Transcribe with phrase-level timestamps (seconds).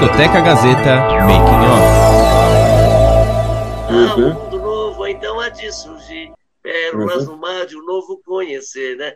[0.00, 1.84] Discoteca Gazeta Making Off.
[3.86, 6.32] Ah, um mundo novo, então há de surgir.
[6.62, 7.34] Pérolas uhum.
[7.34, 9.12] no mar de um novo conhecer, né?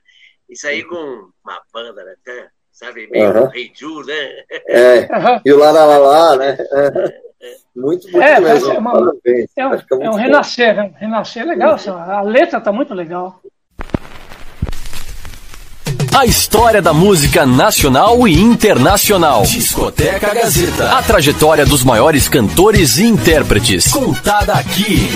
[0.47, 0.97] Isso aí com
[1.43, 2.15] uma banda, né?
[2.71, 3.49] Sabe, meio uhum.
[3.49, 4.45] Rei Ju, né?
[4.69, 5.09] É,
[5.43, 6.59] e o Laralá, né?
[7.75, 8.73] Muito, muito é, legal.
[8.73, 8.93] É, uma,
[9.57, 10.95] é, um, é, é um renascer, né?
[10.99, 11.79] renascer é legal.
[11.87, 11.95] Uhum.
[11.95, 13.41] A letra tá muito legal.
[16.17, 19.43] A história da música nacional e internacional.
[19.43, 20.93] Discoteca Gazeta.
[20.93, 23.91] A trajetória dos maiores cantores e intérpretes.
[23.91, 25.09] Contada aqui.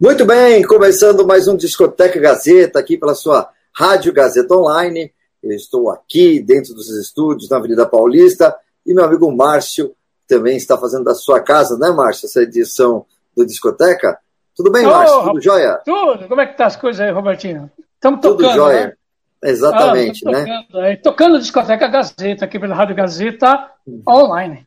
[0.00, 5.12] Muito bem, começando mais um Discoteca Gazeta aqui pela sua Rádio Gazeta Online.
[5.42, 9.94] Eu estou aqui dentro dos estúdios na Avenida Paulista e meu amigo Márcio
[10.26, 13.04] também está fazendo da sua casa, né, Márcio, essa edição
[13.36, 14.23] do Discoteca.
[14.56, 15.22] Tudo bem, oh, Márcio?
[15.24, 15.80] Tudo jóia?
[15.84, 16.28] Tudo.
[16.28, 17.70] Como é que tá as coisas aí, Robertinho?
[17.94, 18.86] Estamos tocando, Tudo jóia.
[18.86, 18.92] Né?
[19.46, 20.86] Exatamente, ah, tocando, né?
[20.86, 23.70] Aí, tocando Discoteca Gazeta, aqui pela Rádio Gazeta
[24.08, 24.66] online.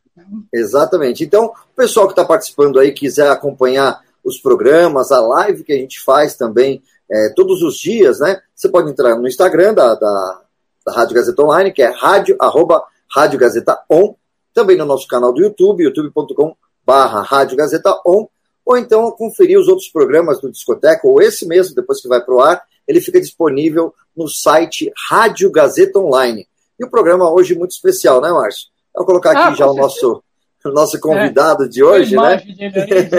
[0.52, 1.24] Exatamente.
[1.24, 5.76] Então, o pessoal que está participando aí, quiser acompanhar os programas, a live que a
[5.76, 8.40] gente faz também é, todos os dias, né?
[8.54, 10.40] Você pode entrar no Instagram da, da,
[10.86, 14.14] da Rádio Gazeta Online, que é rádio, arroba, Rádio Gazeta On,
[14.52, 18.26] também no nosso canal do YouTube, youtube.com barra Rádio Gazeta On,
[18.68, 22.34] ou então conferir os outros programas do Discoteca, ou esse mesmo, depois que vai para
[22.34, 26.46] o ar, ele fica disponível no site Rádio Gazeta Online.
[26.78, 28.66] E o programa hoje muito especial, né, Márcio?
[28.94, 30.22] Vou colocar aqui ah, já o nosso,
[30.66, 32.42] o nosso convidado é, de hoje, né?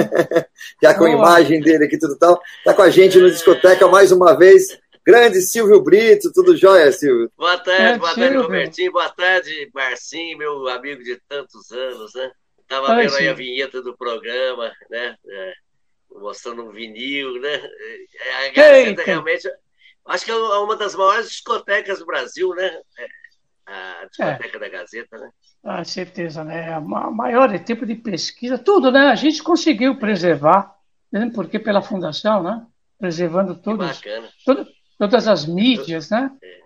[0.84, 2.40] já com a imagem dele aqui tudo tal.
[2.60, 4.78] Está com a gente no Discoteca mais uma vez.
[5.04, 7.32] Grande Silvio Brito, tudo jóia, Silvio?
[7.36, 8.92] Boa tarde, é, boa tarde, Robertinho.
[8.92, 12.30] Boa tarde, Marcinho, meu amigo de tantos anos, né?
[12.70, 15.18] Tava vendo aí a vinheta do programa, né?
[15.28, 15.54] É,
[16.12, 17.56] mostrando um vinil, né?
[17.56, 19.50] É, a Gazeta realmente.
[20.06, 22.80] Acho que é uma das maiores discotecas do Brasil, né?
[23.00, 23.08] É,
[23.66, 24.60] a discoteca é.
[24.60, 25.32] da Gazeta, né?
[25.64, 26.72] Ah, certeza, né?
[26.72, 29.08] A maior tipo de pesquisa, tudo, né?
[29.08, 30.76] A gente conseguiu preservar,
[31.12, 31.32] né?
[31.34, 32.68] porque pela fundação, né?
[33.00, 34.00] Preservando todos,
[34.46, 34.68] todo,
[34.98, 36.32] todas as mídias, né?
[36.44, 36.60] É.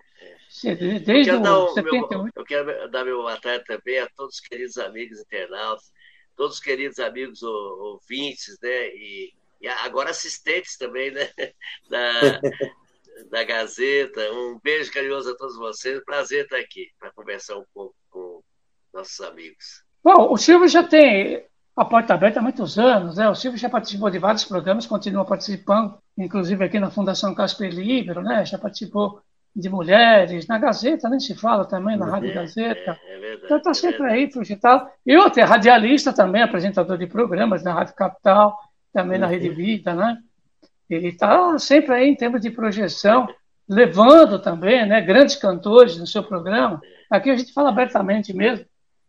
[0.72, 2.22] Desde eu, quero o 78.
[2.22, 5.92] Meu, eu quero dar meu boa tarde também a todos os queridos amigos internautas,
[6.36, 8.88] todos os queridos amigos ouvintes, né?
[8.88, 11.28] E, e agora assistentes também, né?
[11.88, 12.40] Da,
[13.30, 14.20] da Gazeta.
[14.32, 16.02] Um beijo carinhoso a todos vocês.
[16.04, 18.42] Prazer estar aqui para conversar um pouco com
[18.92, 19.82] nossos amigos.
[20.02, 21.46] Bom, o Silvio já tem
[21.76, 23.28] a porta aberta há muitos anos, né?
[23.28, 28.22] O Silvio já participou de vários programas, continua participando, inclusive aqui na Fundação Casper Libero,
[28.22, 28.44] né?
[28.44, 29.20] Já participou
[29.54, 32.98] de mulheres, na Gazeta nem se fala também, na Rádio é, Gazeta.
[33.06, 34.88] É, é verdade, então está é sempre aí projetado.
[35.06, 38.58] E outro, é radialista também, apresentador de programas na Rádio Capital,
[38.92, 39.54] também na Rede uhum.
[39.54, 40.18] Vida, né?
[40.90, 43.28] Ele está sempre aí em termos de projeção,
[43.68, 46.80] levando também né, grandes cantores no seu programa.
[47.08, 48.66] Aqui a gente fala abertamente mesmo,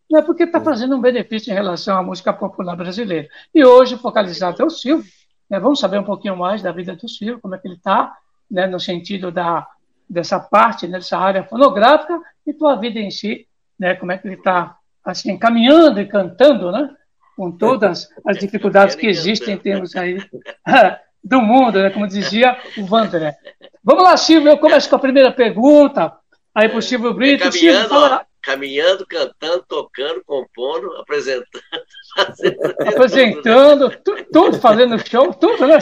[0.09, 3.27] não é porque está fazendo um benefício em relação à música popular brasileira.
[3.53, 5.05] E hoje, focalizado é o Silvio.
[5.49, 8.15] Né, vamos saber um pouquinho mais da vida do Silvio, como é que ele está,
[8.49, 9.67] né, no sentido da
[10.09, 13.47] dessa parte, né, dessa área fonográfica e tua vida em si,
[13.79, 16.89] né, como é que ele está assim caminhando e cantando, né,
[17.35, 20.17] com todas as dificuldades que existem em termos aí
[21.23, 23.35] do mundo, né, como dizia o Vandré.
[23.83, 26.13] Vamos lá, Silvio, eu começo com a primeira pergunta.
[26.53, 27.51] Aí para o Silvio Brito.
[27.51, 28.25] Silvio, fala...
[28.45, 31.49] caminhando, cantando, tocando, compondo, apresentando.
[32.87, 35.79] apresentando, tudo, tudo, fazendo show, tudo, né?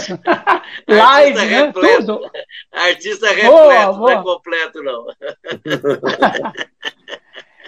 [0.87, 1.65] Live, né?
[1.65, 2.17] Repleto.
[2.17, 2.31] Tudo.
[2.71, 3.97] Artista repleto, boa, boa.
[3.97, 5.05] não é completo, não.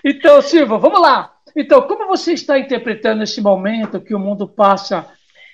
[0.03, 1.35] então, Silvio, vamos lá.
[1.55, 5.07] Então, como você está interpretando esse momento que o mundo passa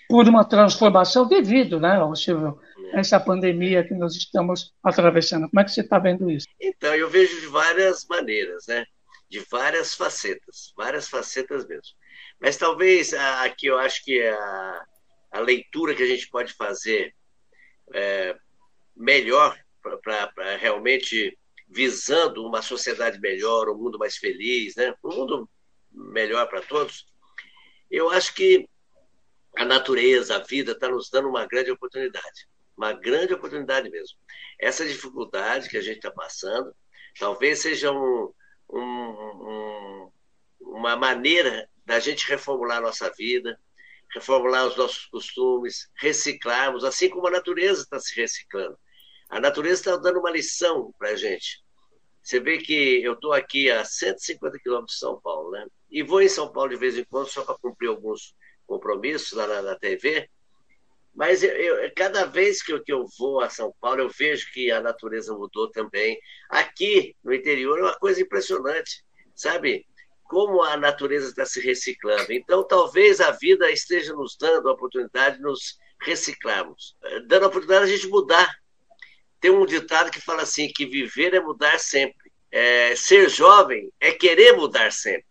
[0.07, 2.59] por uma transformação devido, né, Silvio,
[2.93, 5.49] a essa pandemia que nós estamos atravessando?
[5.49, 6.47] Como é que você está vendo isso?
[6.59, 8.85] Então, eu vejo de várias maneiras, né?
[9.31, 11.95] De várias facetas, várias facetas mesmo.
[12.37, 14.85] Mas talvez aqui eu acho que a,
[15.31, 17.15] a leitura que a gente pode fazer
[17.93, 18.37] é,
[18.93, 19.57] melhor
[20.03, 24.93] para realmente visando uma sociedade melhor, um mundo mais feliz, né?
[25.01, 25.49] um mundo
[25.89, 27.05] melhor para todos,
[27.89, 28.67] eu acho que
[29.57, 34.17] a natureza, a vida está nos dando uma grande oportunidade, uma grande oportunidade mesmo.
[34.59, 36.75] Essa dificuldade que a gente está passando,
[37.17, 38.33] talvez seja um,
[38.71, 40.11] um, um,
[40.61, 43.59] uma maneira da gente reformular a nossa vida,
[44.13, 48.77] reformular os nossos costumes, reciclarmos, assim como a natureza está se reciclando.
[49.29, 51.63] A natureza está dando uma lição para a gente.
[52.21, 55.65] Você vê que eu estou aqui a 150 quilômetros de São Paulo, né?
[55.89, 58.35] E vou em São Paulo de vez em quando só para cumprir alguns
[58.67, 60.29] compromissos lá na, na TV.
[61.13, 64.51] Mas eu, eu, cada vez que eu, que eu vou a São Paulo, eu vejo
[64.53, 66.17] que a natureza mudou também.
[66.49, 69.03] Aqui no interior é uma coisa impressionante,
[69.35, 69.85] sabe?
[70.23, 72.31] Como a natureza está se reciclando.
[72.31, 76.95] Então, talvez a vida esteja nos dando a oportunidade de nos reciclarmos,
[77.27, 78.55] dando a oportunidade de a gente mudar.
[79.41, 82.31] Tem um ditado que fala assim: que viver é mudar sempre.
[82.49, 85.25] É, ser jovem é querer mudar sempre.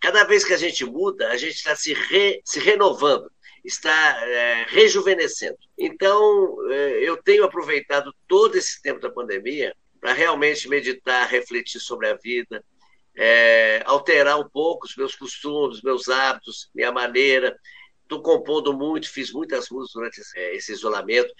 [0.00, 3.30] Cada vez que a gente muda, a gente está se, re, se renovando
[3.64, 5.58] está é, rejuvenescendo.
[5.78, 12.08] Então, é, eu tenho aproveitado todo esse tempo da pandemia para realmente meditar, refletir sobre
[12.08, 12.64] a vida,
[13.16, 17.58] é, alterar um pouco os meus costumes, meus hábitos, minha maneira.
[18.02, 21.32] Estou compondo muito, fiz muitas músicas durante esse, é, esse isolamento.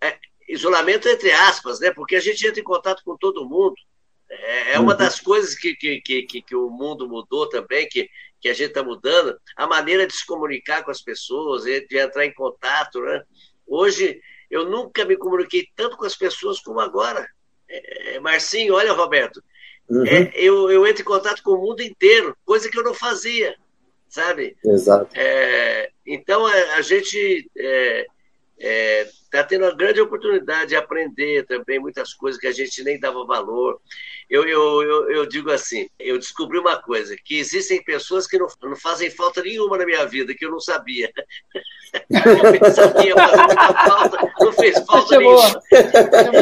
[0.00, 0.18] É,
[0.48, 1.92] isolamento entre aspas, né?
[1.92, 3.74] Porque a gente entra em contato com todo mundo.
[4.28, 4.98] É, é uma uhum.
[4.98, 8.08] das coisas que, que, que, que, o mundo mudou também, que,
[8.42, 12.26] que a gente está mudando, a maneira de se comunicar com as pessoas, de entrar
[12.26, 13.00] em contato.
[13.00, 13.22] Né?
[13.64, 17.24] Hoje, eu nunca me comuniquei tanto com as pessoas como agora.
[17.68, 19.42] É, Marcinho, olha, Roberto,
[19.88, 20.04] uhum.
[20.04, 23.54] é, eu, eu entro em contato com o mundo inteiro, coisa que eu não fazia,
[24.08, 24.56] sabe?
[24.64, 25.08] Exato.
[25.16, 27.48] É, então, a, a gente
[28.62, 32.84] é, é, está tendo uma grande oportunidade de aprender também muitas coisas que a gente
[32.84, 33.80] nem dava valor.
[34.30, 38.46] Eu, eu, eu, eu digo assim, eu descobri uma coisa, que existem pessoas que não,
[38.62, 41.12] não fazem falta nenhuma na minha vida, que eu não sabia.
[41.92, 45.62] Eu pensava que ia fazer muita falta, não fez falta nenhuma.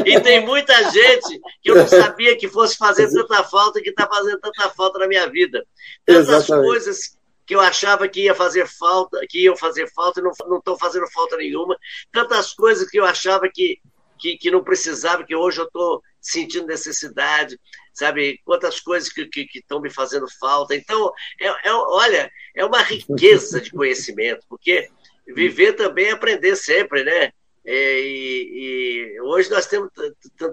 [0.07, 4.07] E tem muita gente que eu não sabia que fosse fazer tanta falta, que está
[4.07, 5.65] fazendo tanta falta na minha vida.
[6.05, 6.67] Tantas Exatamente.
[6.67, 7.20] coisas
[7.51, 11.11] que eu achava que ia fazer falta, que iam fazer falta e não estão fazendo
[11.11, 11.77] falta nenhuma.
[12.13, 13.81] Tantas coisas que eu achava que,
[14.21, 17.59] que, que não precisava, que hoje eu estou sentindo necessidade,
[17.93, 18.39] sabe?
[18.45, 20.77] Quantas coisas que estão me fazendo falta.
[20.77, 24.89] Então, é, é, olha, é uma riqueza de conhecimento, porque
[25.27, 27.33] viver também é aprender sempre, né?
[27.65, 29.91] É, e, e, hoje nós temos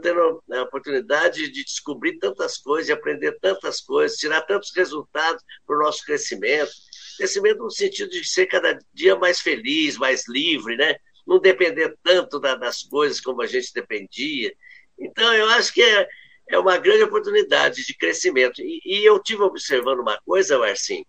[0.01, 5.77] tendo a oportunidade de descobrir tantas coisas, de aprender tantas coisas, tirar tantos resultados para
[5.77, 6.71] o nosso crescimento.
[7.17, 10.95] Crescimento no sentido de ser cada dia mais feliz, mais livre, né?
[11.27, 14.53] não depender tanto da, das coisas como a gente dependia.
[14.97, 16.07] Então, eu acho que é,
[16.49, 18.61] é uma grande oportunidade de crescimento.
[18.61, 21.05] E, e eu tive observando uma coisa, Marcinho,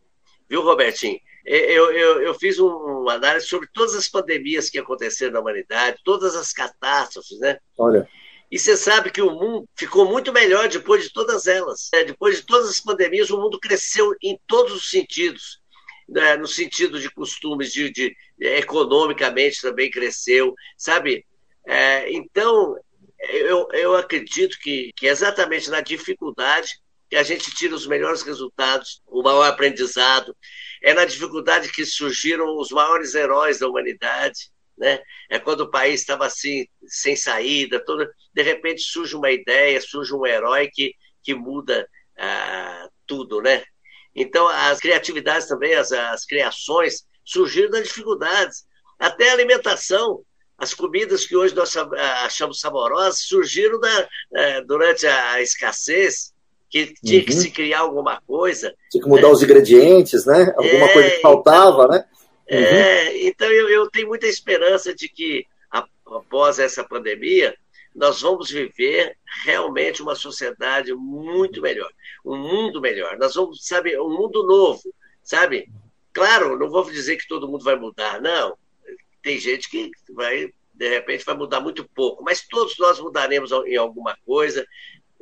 [0.49, 1.21] viu, Robertinho?
[1.45, 6.35] eu, eu, eu fiz uma análise sobre todas as pandemias que aconteceram na humanidade, todas
[6.37, 7.59] as catástrofes, né?
[7.79, 8.07] Olha.
[8.51, 11.89] E você sabe que o mundo ficou muito melhor depois de todas elas.
[11.93, 12.05] Né?
[12.05, 15.61] Depois de todas as pandemias, o mundo cresceu em todos os sentidos.
[16.09, 16.37] Né?
[16.37, 21.27] No sentido de costumes, de, de economicamente também cresceu, sabe?
[21.67, 22.77] É, então,
[23.19, 26.71] eu, eu acredito que, que exatamente na dificuldade
[27.09, 30.37] que a gente tira os melhores resultados, o maior aprendizado.
[30.83, 34.51] É na dificuldade que surgiram os maiores heróis da humanidade.
[34.77, 35.01] Né?
[35.29, 40.15] É quando o país estava assim, sem saída, toda, de repente surge uma ideia, surge
[40.15, 43.41] um herói que, que muda ah, tudo.
[43.41, 43.65] Né?
[44.15, 48.65] Então, as criatividades também, as, as criações, surgiram das dificuldades.
[48.99, 50.23] Até a alimentação,
[50.57, 51.77] as comidas que hoje nós
[52.25, 56.33] achamos saborosas surgiram da, eh, durante a escassez,
[56.69, 57.25] que tinha uhum.
[57.27, 58.75] que se criar alguma coisa.
[58.91, 59.33] Tinha que mudar né?
[59.33, 60.53] os ingredientes, né?
[60.57, 62.05] Alguma é, coisa que faltava, então, né?
[62.49, 62.65] É, uhum.
[62.65, 65.47] É, então eu, eu, tenho muita esperança de que
[66.07, 67.55] após essa pandemia
[67.99, 71.91] nós vamos viver realmente uma sociedade muito melhor,
[72.25, 73.19] um mundo melhor.
[73.19, 74.83] Nós vamos, sabe, um mundo novo,
[75.23, 75.69] sabe?
[76.13, 78.57] Claro, não vou dizer que todo mundo vai mudar, não.
[79.23, 83.77] Tem gente que vai, de repente, vai mudar muito pouco, mas todos nós mudaremos em
[83.77, 84.65] alguma coisa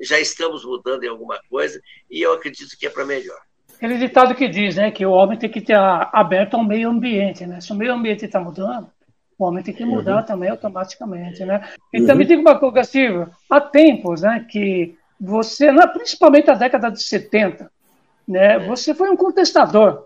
[0.01, 1.81] já estamos mudando em alguma coisa
[2.11, 3.39] e eu acredito que é para melhor.
[3.75, 7.47] Aquele ditado que diz né, que o homem tem que estar aberto ao meio ambiente.
[7.47, 7.61] Né?
[7.61, 8.91] Se o meio ambiente está mudando,
[9.39, 10.27] o homem tem que mudar uhum.
[10.27, 11.45] também automaticamente.
[11.45, 11.69] Né?
[11.93, 12.19] Então, uhum.
[12.19, 17.71] me diga uma coisa, Silvio, há tempos né, que você, principalmente na década de 70,
[18.27, 20.05] né, você foi um contestador,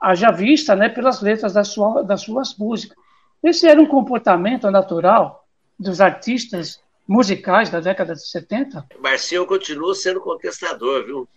[0.00, 2.96] haja vista né, pelas letras das, sua, das suas músicas.
[3.42, 5.44] Esse era um comportamento natural
[5.78, 8.86] dos artistas musicais da década de 70?
[9.00, 11.28] Marcinho continua sendo contestador, viu?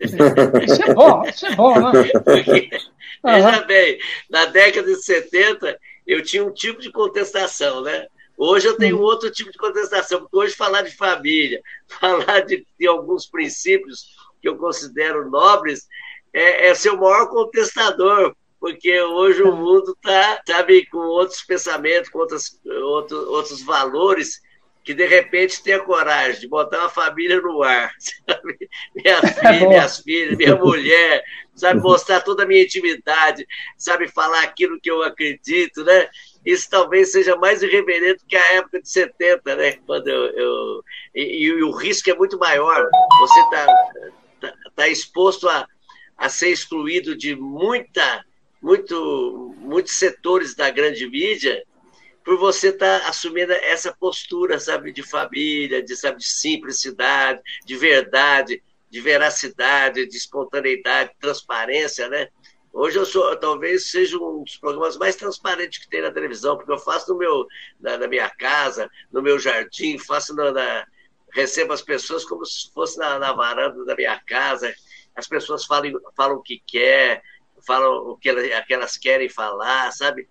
[0.00, 2.08] isso é bom, isso é bom, né?
[2.24, 2.70] Porque,
[3.24, 3.32] uhum.
[3.32, 3.98] Veja bem,
[4.30, 5.78] na década de 70
[6.12, 8.06] eu tinha um tipo de contestação, né?
[8.36, 11.60] Hoje eu tenho outro tipo de contestação, porque hoje falar de família,
[12.00, 15.86] falar de, de alguns princípios que eu considero nobres,
[16.32, 22.08] é, é ser o maior contestador, porque hoje o mundo está, sabe, com outros pensamentos,
[22.08, 24.40] com outros, outros, outros valores
[24.84, 27.92] que de repente tenha coragem de botar uma família no ar,
[28.28, 28.68] sabe?
[28.94, 31.24] Minha é filha, minhas filhas, minha mulher,
[31.62, 31.80] sabe?
[31.80, 33.46] Mostrar toda a minha intimidade,
[33.78, 34.08] sabe?
[34.08, 36.08] Falar aquilo que eu acredito, né?
[36.44, 39.72] isso talvez seja mais irreverente que a época de 70, né?
[39.86, 42.88] Quando eu, eu e, e, o risco é muito maior.
[43.20, 43.66] Você está
[44.40, 45.68] tá, tá exposto a,
[46.16, 48.24] a ser excluído de muita,
[48.60, 51.62] muito, muitos setores da grande mídia
[52.24, 57.76] por você estar tá assumindo essa postura, sabe, de família, de, sabe, de simplicidade, de
[57.76, 58.60] verdade,
[58.92, 62.28] de veracidade, de espontaneidade, transparência, né?
[62.70, 66.72] Hoje eu sou, talvez seja um dos programas mais transparentes que tem na televisão, porque
[66.72, 67.46] eu faço no meu,
[67.80, 70.86] na, na minha casa, no meu jardim, faço na, na,
[71.32, 74.74] recebo as pessoas como se fosse na, na varanda da minha casa.
[75.16, 77.22] As pessoas falam, falam o que quer,
[77.66, 78.28] falam o que
[78.68, 80.28] elas, querem falar, sabe?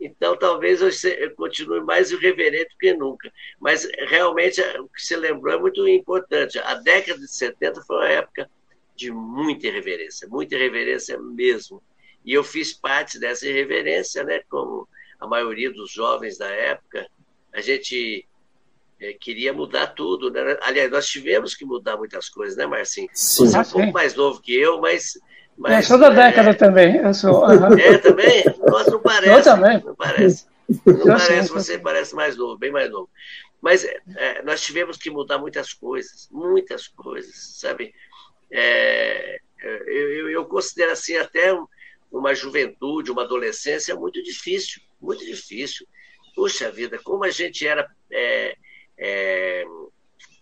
[0.00, 3.32] Então, talvez eu, continue mais irreverente que nunca.
[3.60, 6.58] Mas, realmente, o que você lembrou é muito importante.
[6.60, 8.50] A década de 70 foi uma época
[8.94, 11.82] de muita irreverência, muita irreverência mesmo.
[12.24, 14.40] E eu fiz parte dessa irreverência, né?
[14.48, 14.88] Como
[15.18, 17.08] a maioria dos jovens da época,
[17.52, 18.26] a gente
[19.00, 20.30] é, queria mudar tudo.
[20.30, 20.56] Né?
[20.62, 23.08] Aliás, nós tivemos que mudar muitas coisas, né, Marcinho?
[23.12, 23.46] Sim.
[23.46, 25.18] Você é um pouco mais novo que eu, mas.
[25.58, 26.14] Mas eu sou da é...
[26.14, 26.96] década também.
[26.96, 27.44] Eu sou.
[27.48, 27.78] Uhum.
[27.78, 28.44] É, também?
[28.66, 29.30] Nossa, não parece.
[29.30, 29.82] Eu também.
[29.84, 30.46] Não parece.
[30.86, 33.08] Não parece, você parece mais novo, bem mais novo.
[33.60, 37.92] Mas é, nós tivemos que mudar muitas coisas, muitas coisas, sabe?
[38.50, 41.54] é, eu, eu, considero assim até
[42.10, 45.86] uma juventude, uma adolescência muito difícil, muito difícil.
[46.34, 48.56] Puxa vida, como a gente era é,
[48.96, 49.64] é,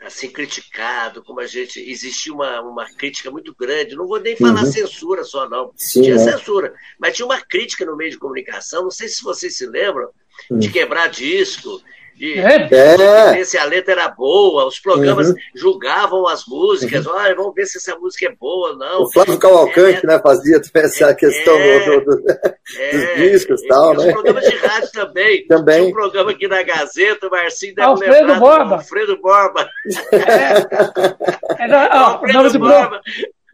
[0.00, 3.96] assim criticado, como a gente existia uma, uma crítica muito grande.
[3.96, 4.72] Não vou nem falar uhum.
[4.72, 6.18] censura só não, Sim, tinha é.
[6.18, 8.84] censura, mas tinha uma crítica no meio de comunicação.
[8.84, 10.08] Não sei se vocês se lembram
[10.50, 10.58] uhum.
[10.58, 11.82] de quebrar disco,
[12.16, 12.66] de, é.
[12.66, 15.34] ver se a letra era boa, os programas uhum.
[15.54, 17.12] julgavam as músicas, uhum.
[17.14, 19.02] olha, vamos ver se essa música é boa ou não.
[19.02, 23.68] O Flávio Cavalcante, é, né, fazia essa é, questão do, do, dos é, discos e
[23.68, 24.06] tal, né?
[24.06, 25.44] Os programas de rádio também.
[25.48, 25.76] também.
[25.76, 28.40] Tinha um programa aqui na Gazeta, o Marcinho deve Alfredo lembrar.
[28.40, 28.74] Borba.
[28.76, 29.68] Alfredo Borba.
[30.12, 31.64] É.
[31.64, 33.00] Era, ó, Alfredo Borba.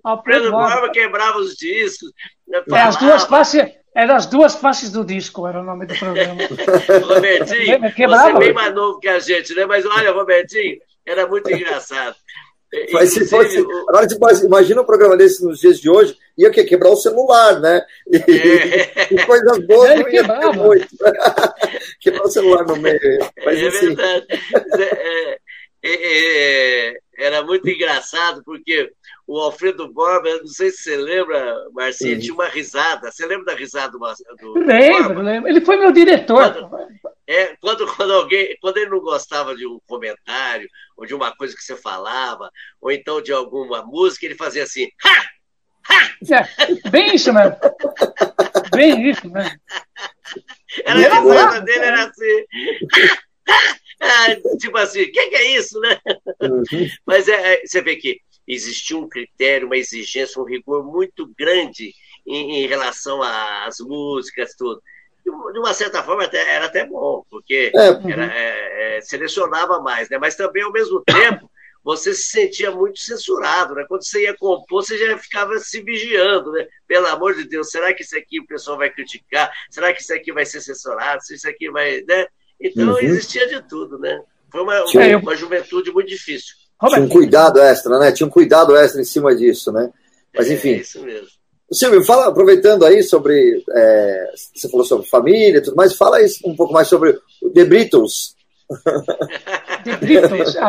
[0.05, 2.13] Alfredo Borba quebrava os discos.
[2.71, 6.41] É, as duas faces eram as duas faces do disco, era o nome do programa.
[7.07, 9.67] Robertinho, você é bem mais novo que a gente, né?
[9.67, 12.17] Mas olha, Robertinho, era muito engraçado.
[12.91, 13.59] Mas se fosse,
[13.89, 17.61] agora, tipo, imagina um programa desse nos dias de hoje, ia que quebrar o celular,
[17.61, 17.83] né?
[18.11, 19.09] E, é.
[19.11, 20.89] e coisas boas não ia ter muito.
[22.01, 22.99] quebrar o celular no meio.
[23.45, 23.95] Mas, é assim...
[23.95, 24.27] verdade.
[24.79, 25.39] É,
[25.83, 28.91] é, é, era muito engraçado, porque
[29.33, 33.11] o Alfredo Borba, não sei se você lembra, Marcinha, tinha uma risada.
[33.11, 35.49] Você lembra da risada do, do Lembro, lembro.
[35.49, 36.53] Ele foi meu diretor.
[36.53, 36.89] Quando,
[37.27, 41.57] é, quando, quando alguém, quando ele não gostava de um comentário, ou de uma coisa
[41.57, 45.25] que você falava, ou então de alguma música, ele fazia assim, ha!
[45.89, 46.37] Ha!
[46.37, 47.57] É, bem isso mesmo.
[48.75, 49.61] Bem isso mesmo.
[50.85, 52.45] Era a risada dele, era assim.
[54.59, 55.99] Tipo assim, o que, que, é isso, né?
[56.43, 56.89] Uhum.
[57.07, 61.95] Mas é, é, você vê que existia um critério, uma exigência, um rigor muito grande
[62.27, 64.83] em, em relação às músicas, tudo.
[65.25, 68.11] De uma certa forma, até, era até bom, porque é.
[68.11, 70.19] era, é, é, selecionava mais, né?
[70.19, 71.49] mas também, ao mesmo tempo,
[71.85, 73.75] você se sentia muito censurado.
[73.75, 73.85] Né?
[73.89, 76.53] Quando você ia compor, você já ficava se vigiando.
[76.53, 76.67] Né?
[76.87, 79.53] Pelo amor de Deus, será que isso aqui o pessoal vai criticar?
[79.71, 81.25] Será que isso aqui vai ser censurado?
[81.25, 82.03] Se isso aqui vai.
[82.03, 82.27] Né?
[82.61, 82.99] Então, uhum.
[82.99, 83.99] existia de tudo.
[83.99, 84.23] Né?
[84.51, 86.55] Foi uma, uma, uma juventude muito difícil.
[86.89, 88.13] Tinha um cuidado extra, né?
[88.13, 89.91] Tinha um cuidado extra em cima disso, né?
[90.35, 90.75] Mas é, enfim.
[90.75, 91.29] É isso mesmo.
[91.71, 93.65] Silvio, fala, aproveitando aí sobre.
[93.71, 97.51] É, você falou sobre família e tudo mais, fala aí um pouco mais sobre o
[97.51, 98.37] The Beatles.
[99.85, 100.55] The Beatles,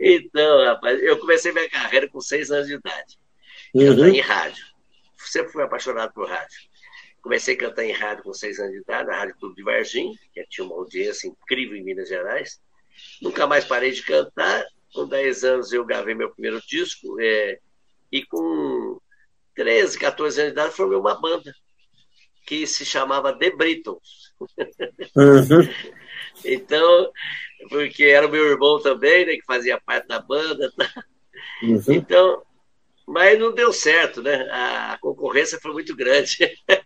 [0.00, 3.18] Então, rapaz, eu comecei minha carreira com seis anos de idade,
[3.74, 4.06] uhum.
[4.06, 4.64] em rádio.
[5.18, 6.58] Sempre fui apaixonado por rádio.
[7.20, 10.14] Comecei a cantar em rádio com seis anos de idade, na Rádio Clube de Varginha,
[10.32, 12.58] que tinha uma audiência incrível em Minas Gerais.
[13.20, 14.64] Nunca mais parei de cantar.
[14.92, 17.58] Com 10 anos eu gravei meu primeiro disco é,
[18.10, 18.98] e com
[19.54, 21.54] 13, 14 anos de idade formei uma banda
[22.46, 24.34] que se chamava The Britons.
[25.16, 25.68] Uhum.
[26.44, 27.12] então,
[27.68, 30.72] porque era o meu irmão também, né, que fazia parte da banda.
[30.76, 31.04] Tá?
[31.62, 31.82] Uhum.
[31.88, 32.42] Então,
[33.06, 34.48] mas não deu certo, né?
[34.50, 36.36] A concorrência foi muito grande.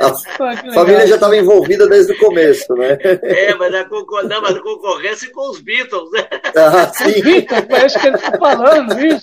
[0.00, 2.96] a família já estava envolvida desde o começo, né?
[3.02, 4.26] É, mas a, concor...
[4.28, 6.28] não, mas a concorrência com os Beatles, né?
[6.56, 7.20] Ah, sim.
[7.20, 9.20] Beatles, parece que ele está falando isso.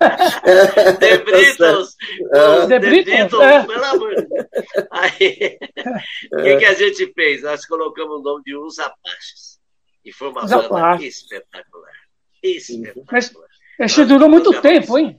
[0.00, 1.96] The tá Beatles.
[2.32, 2.66] É.
[2.66, 3.62] The Beatles, é.
[3.64, 4.46] pelo amor de Deus.
[4.92, 5.58] Aí,
[6.32, 7.42] o que, que a gente fez?
[7.42, 9.58] Nós colocamos o nome de Os Apaches.
[10.04, 11.92] E foi uma banda espetacular.
[12.42, 13.06] Espetacular.
[13.10, 13.32] Mas
[13.80, 15.18] esse durou muito tempo, hein?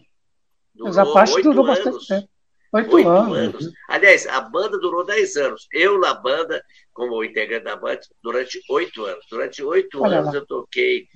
[0.73, 2.30] Durou Os Apaches durou bastante tempo.
[2.73, 3.37] Oito, Oito anos.
[3.37, 3.73] anos.
[3.89, 5.67] Aliás, a banda durou dez anos.
[5.73, 6.63] Eu na banda,
[6.93, 9.25] como integrante da banda, durante oito anos.
[9.29, 10.39] Durante oito anos lá.
[10.39, 11.07] eu toquei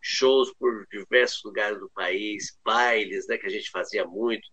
[0.00, 4.48] shows por diversos lugares do país, bailes, né, que a gente fazia muito.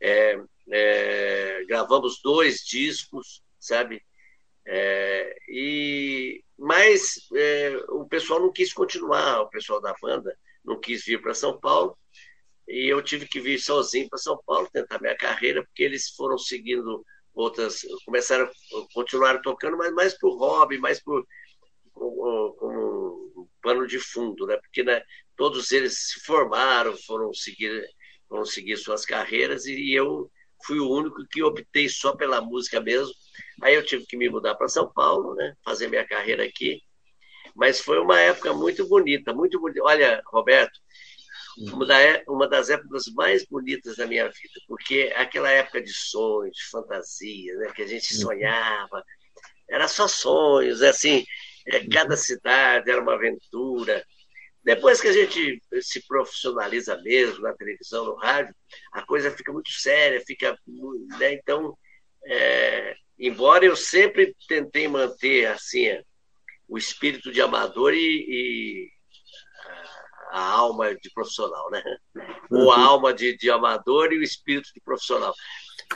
[0.00, 0.38] É,
[0.70, 4.02] é, gravamos dois discos, sabe?
[4.66, 11.04] É, e mas é, o pessoal não quis continuar, o pessoal da banda não quis
[11.04, 11.98] vir para São Paulo
[12.68, 16.38] e eu tive que vir sozinho para São Paulo tentar minha carreira porque eles foram
[16.38, 17.04] seguindo
[17.34, 18.50] outras, começaram,
[18.94, 21.26] continuaram tocando, mas mais por hobby, mais por
[21.94, 24.56] como um pano de fundo, né?
[24.56, 25.02] Porque né,
[25.36, 27.86] todos eles se formaram, foram seguir,
[28.28, 30.30] foram seguir suas carreiras e eu
[30.66, 33.12] fui o único que optei só pela música mesmo
[33.62, 35.54] Aí eu tive que me mudar para São Paulo, né?
[35.64, 36.80] Fazer minha carreira aqui.
[37.54, 39.84] Mas foi uma época muito bonita, muito bonita.
[39.84, 40.80] Olha, Roberto,
[41.58, 45.92] uma, da, é, uma das épocas mais bonitas da minha vida, porque aquela época de
[45.92, 47.72] sonhos, de fantasia, né?
[47.74, 48.20] Que a gente uhum.
[48.20, 49.04] sonhava,
[49.68, 51.24] era só sonhos, assim,
[51.66, 54.04] é, cada cidade era uma aventura.
[54.64, 58.54] Depois que a gente se profissionaliza mesmo na televisão, no rádio,
[58.92, 60.56] a coisa fica muito séria, fica,
[61.18, 61.32] né?
[61.34, 61.76] então
[62.24, 65.88] é, embora eu sempre tentei manter assim
[66.68, 68.90] o espírito de amador e, e
[70.32, 71.82] a, alma de profissional, né?
[72.50, 72.82] Ou a uhum.
[72.82, 75.34] alma de, de amador e o espírito de profissional.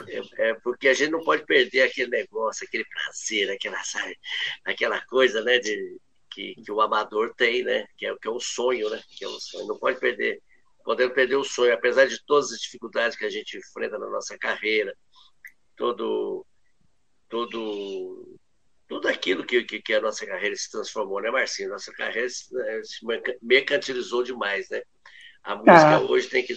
[0.07, 4.17] É, é, porque a gente não pode perder aquele negócio, aquele prazer, aquela, sabe,
[4.63, 5.97] aquela coisa, né, de,
[6.31, 9.27] que, que o amador tem, né, que é, que é o sonho, né, que é
[9.27, 9.67] o sonho.
[9.67, 10.41] Não pode perder,
[10.83, 14.37] podemos perder o sonho, apesar de todas as dificuldades que a gente enfrenta na nossa
[14.37, 14.95] carreira,
[15.75, 16.45] todo
[17.29, 18.36] tudo
[18.87, 21.69] tudo aquilo que, que, que, a nossa carreira se transformou, né, Marcinho?
[21.69, 23.05] Nossa carreira se, né, se
[23.41, 24.81] mercantilizou demais, né?
[25.43, 26.01] A música ah.
[26.01, 26.53] hoje tem que,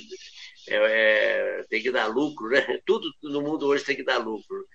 [0.69, 2.61] é, é, tem que dar lucro, né?
[2.87, 4.67] Tudo no mundo hoje tem que dar lucro.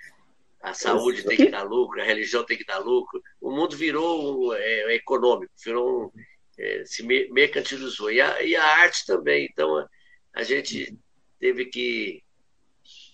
[0.61, 3.21] A saúde tem que dar lucro, a religião tem que dar lucro.
[3.39, 6.11] O mundo virou é, econômico, virou um,
[6.57, 8.11] é, se mercantilizou.
[8.11, 9.47] E a, e a arte também.
[9.51, 9.87] Então, a,
[10.33, 10.97] a gente
[11.39, 12.23] teve que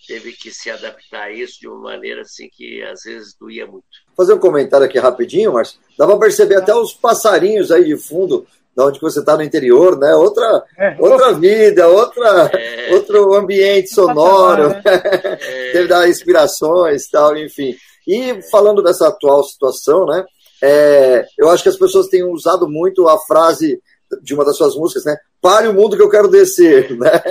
[0.08, 3.86] teve que se adaptar a isso de uma maneira assim que às vezes doía muito.
[4.08, 5.80] Vou fazer um comentário aqui rapidinho, Márcio.
[5.98, 9.98] Dá para perceber até os passarinhos aí de fundo, da onde você está no interior,
[9.98, 10.14] né?
[10.16, 14.82] Outra, é, outra vida, outra, é, outro ambiente sonoro, né?
[14.86, 17.76] é, deve dar inspirações, tal, enfim.
[18.08, 20.26] E falando dessa atual situação, né?
[20.64, 23.82] É, eu acho que as pessoas têm usado muito a frase
[24.22, 25.18] de uma das suas músicas, né?
[25.42, 27.22] Pare o mundo que eu quero descer, né?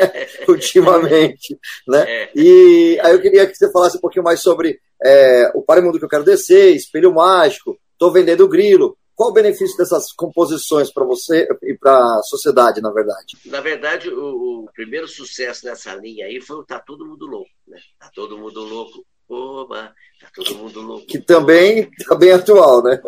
[0.49, 2.05] Ultimamente, né?
[2.07, 2.31] É.
[2.35, 5.85] E aí eu queria que você falasse um pouquinho mais sobre é, o Pare o
[5.85, 8.97] mundo que eu quero descer, Espelho Mágico, Tô vendendo grilo.
[9.15, 13.37] Qual o benefício dessas composições para você e para a sociedade, na verdade?
[13.45, 17.51] Na verdade, o, o, primeiro sucesso nessa linha aí foi o Tá Todo Mundo Louco,
[17.69, 17.79] né?
[17.99, 21.07] Tá Todo Mundo Louco, oba, tá todo mundo louco.
[21.07, 23.01] Que também tá bem atual, né?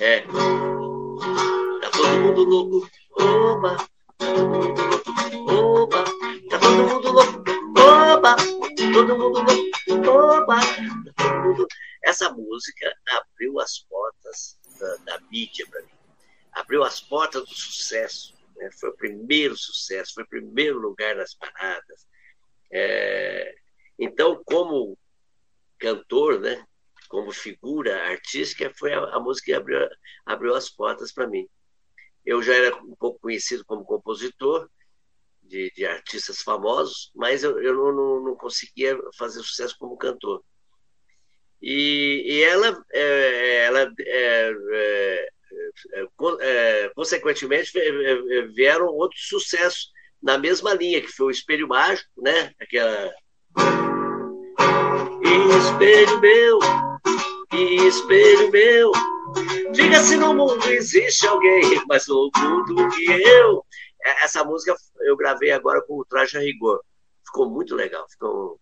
[0.00, 0.24] É.
[2.14, 3.76] Mundo louco, oba.
[5.48, 6.04] Oba.
[6.50, 7.44] Tá todo mundo louco,
[7.80, 8.36] oba.
[8.92, 10.56] Todo mundo louco, oba.
[10.60, 11.66] Tá todo mundo...
[12.02, 15.88] Essa música abriu as portas da, da mídia para mim.
[16.52, 18.34] Abriu as portas do sucesso.
[18.56, 18.70] Né?
[18.78, 22.06] Foi o primeiro sucesso, foi o primeiro lugar nas paradas.
[22.72, 23.54] É...
[23.98, 24.96] Então, como
[25.78, 26.64] cantor, né?
[27.08, 29.78] como figura artística, foi a, a música que abriu,
[30.24, 31.48] abriu as portas para mim.
[32.26, 34.68] Eu já era um pouco conhecido como compositor
[35.42, 40.42] de, de artistas famosos, mas eu, eu não, não, não, conseguia fazer sucesso como cantor.
[41.62, 45.28] E, e ela, é, ela é, é,
[45.92, 47.72] é consequentemente,
[48.54, 49.90] vieram outros sucessos
[50.22, 52.52] na mesma linha, que foi o Espelho Mágico, né?
[52.60, 53.14] Aquela.
[55.58, 56.58] Espelho meu,
[57.86, 58.92] espelho meu.
[59.72, 63.64] Diga se no mundo existe alguém mais louco do que eu.
[64.04, 66.80] É, essa música eu gravei agora com o Traje a Rigor.
[67.24, 68.06] Ficou muito legal.
[68.08, 68.58] Ficou.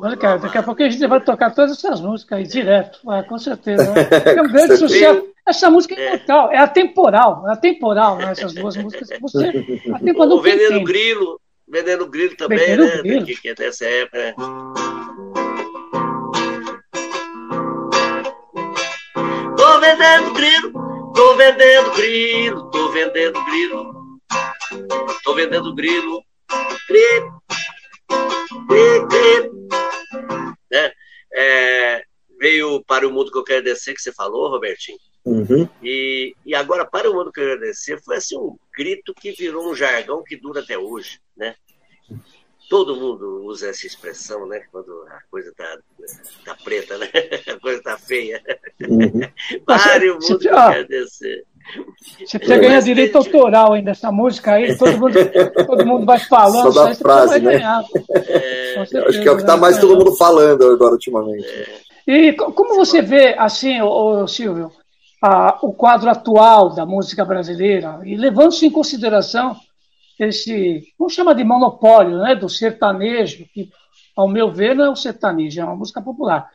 [0.00, 3.24] Olha, cara, daqui a pouco a gente vai tocar todas essas músicas aí direto, ah,
[3.24, 3.92] com certeza.
[4.36, 5.32] É um grande sucesso.
[5.46, 9.08] Essa música é imortal, é atemporal, é atemporal, né, essas duas músicas.
[9.20, 9.82] Você,
[10.16, 13.02] o Veneno Grilo, Veneno Grilo também, Veneno né?
[13.02, 13.26] Grilo.
[13.26, 14.34] Que, que é dessa época, né?
[20.02, 24.20] Vendendo grilo, tô vendendo grilo, tô vendendo grilo,
[25.22, 26.24] tô vendendo grilo,
[26.88, 27.42] grilo,
[28.68, 29.68] grilo, grilo.
[30.70, 30.92] Né?
[31.32, 32.04] É,
[32.40, 34.98] veio para o mundo que eu quero descer, que você falou, Robertinho.
[35.24, 35.68] Uhum.
[35.80, 39.30] E, e agora, para o mundo que eu quero descer, foi assim um grito que
[39.30, 41.54] virou um jargão que dura até hoje, né?
[42.72, 44.62] Todo mundo usa essa expressão, né?
[44.72, 45.76] Quando a coisa tá,
[46.42, 47.06] tá preta, né?
[47.54, 48.40] A coisa tá feia.
[48.88, 49.20] Uhum.
[49.66, 51.44] Pare, o mundo quer descer.
[52.18, 55.14] Você precisa ganhar direito autoral ainda essa música aí, todo mundo,
[55.66, 57.62] todo mundo vai falando, só da frase, né?
[58.14, 61.46] É, certeza, acho que é o que está mais todo mundo falando agora ultimamente.
[62.06, 62.10] É.
[62.10, 64.72] E como você vê, assim, ô, ô Silvio,
[65.22, 69.56] a, o quadro atual da música brasileira, e levando-se em consideração
[70.28, 73.70] esse, vamos chamar de monopólio, né, do sertanejo, que,
[74.16, 76.50] ao meu ver, não é o sertanejo, é uma música popular,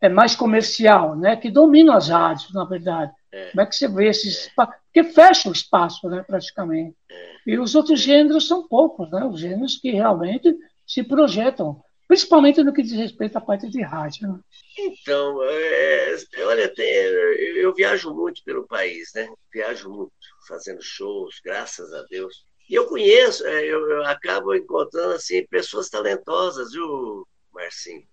[0.00, 3.12] é mais comercial, né, que domina as rádios, na verdade.
[3.32, 3.50] É.
[3.50, 6.96] Como é que você vê esses Porque fecha o espaço, né, praticamente.
[7.10, 7.34] É.
[7.46, 12.72] E os outros gêneros são poucos, né, os gêneros que realmente se projetam principalmente no
[12.72, 14.28] que diz respeito à parte de rádio.
[14.28, 14.38] Né?
[14.78, 19.28] Então, é, olha, tem, eu viajo muito pelo país, né?
[19.52, 20.12] Viajo muito,
[20.46, 22.44] fazendo shows, graças a Deus.
[22.68, 28.06] E eu conheço, é, eu, eu acabo encontrando assim pessoas talentosas, viu, Marcinho?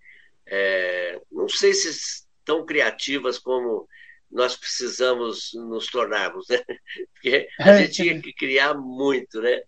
[0.46, 3.88] É, não sei se tão criativas como
[4.30, 6.62] nós precisamos nos tornarmos, né?
[7.14, 9.62] Porque a é, gente tinha que criar muito, né?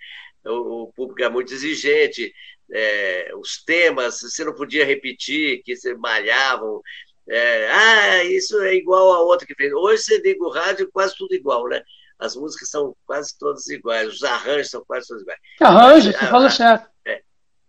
[0.45, 2.33] O, o público é muito exigente,
[2.73, 6.83] é, os temas, você não podia repetir, que se malhavam.
[7.29, 9.73] É, ah, isso é igual a outra que fez.
[9.73, 11.83] Hoje você liga o rádio, quase tudo igual, né?
[12.19, 15.41] As músicas são quase todas iguais, os arranjos são quase todos iguais.
[15.61, 16.89] Arranjo, você falou certo.
[17.07, 17.23] É,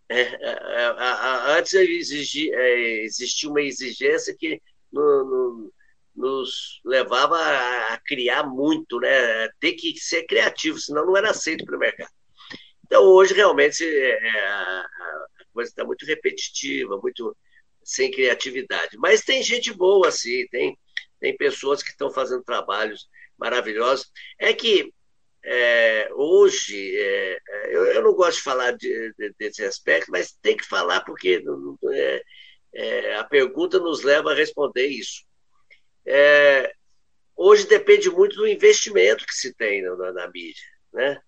[0.09, 2.55] é, é antes existia,
[3.03, 5.73] existia uma exigência que no, no,
[6.15, 9.49] nos levava a, criar muito, né?
[9.59, 12.11] Ter que ser criativo, senão não era aceito para o mercado.
[12.85, 14.85] Então, hoje, realmente, a,
[15.51, 17.35] coisa está muito repetitiva, muito
[17.83, 18.97] sem criatividade.
[18.97, 20.77] Mas tem gente boa, sim, tem,
[21.19, 24.09] tem pessoas que estão fazendo trabalhos maravilhosos.
[24.39, 24.91] É que
[25.43, 30.57] é, hoje, é, eu, eu, não gosto de falar de, de, desse aspecto, mas tem
[30.57, 31.43] que falar porque
[31.93, 32.23] é,
[32.73, 35.23] é, a pergunta nos leva a responder isso.
[36.05, 36.71] É,
[37.35, 41.21] hoje depende muito do investimento que se tem na, na mídia, né?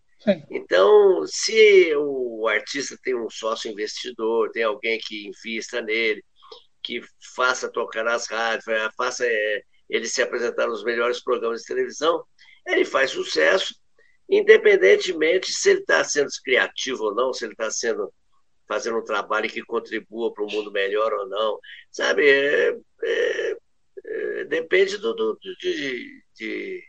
[0.49, 6.23] Então, se o artista tem um sócio investidor, tem alguém que invista nele,
[6.81, 7.01] que
[7.35, 8.65] faça tocar nas rádios,
[8.97, 12.23] faça é, ele se apresentar nos melhores programas de televisão,
[12.65, 13.75] ele faz sucesso,
[14.29, 18.11] independentemente se ele está sendo criativo ou não, se ele está sendo
[18.67, 21.57] fazendo um trabalho que contribua para um mundo melhor ou não,
[21.89, 22.29] sabe?
[22.29, 23.57] É, é,
[24.05, 26.83] é, depende do, do de, de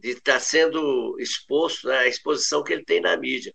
[0.00, 3.54] de estar tá sendo exposto, né, a exposição que ele tem na mídia.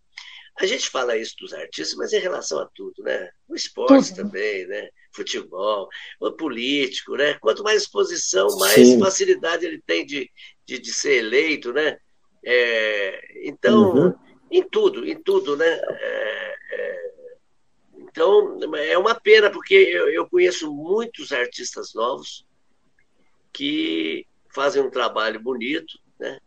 [0.58, 3.30] A gente fala isso dos artistas, mas em relação a tudo, né?
[3.48, 4.24] O esporte tudo.
[4.24, 4.90] também, né?
[5.16, 5.88] Futebol,
[6.20, 7.36] o político, né?
[7.36, 9.00] Quanto mais exposição, mais Sim.
[9.00, 10.30] facilidade ele tem de,
[10.66, 11.98] de, de, ser eleito, né?
[12.44, 14.14] É, então, uhum.
[14.52, 15.68] em tudo, em tudo, né?
[15.68, 17.12] É, é,
[18.00, 22.46] então, é uma pena, porque eu, eu conheço muitos artistas novos
[23.54, 26.40] que fazem um trabalho bonito, né?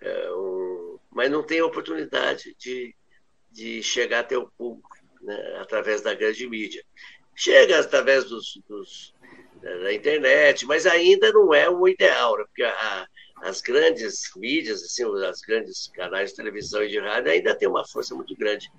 [0.00, 2.94] É um, mas não tem oportunidade de,
[3.50, 5.58] de chegar até o público né?
[5.60, 6.84] através da grande mídia.
[7.36, 9.14] Chega através dos, dos,
[9.60, 12.44] da internet, mas ainda não é o ideal, né?
[12.44, 13.06] porque a,
[13.42, 17.86] as grandes mídias, assim, os grandes canais de televisão e de rádio ainda tem uma
[17.86, 18.70] força muito grande.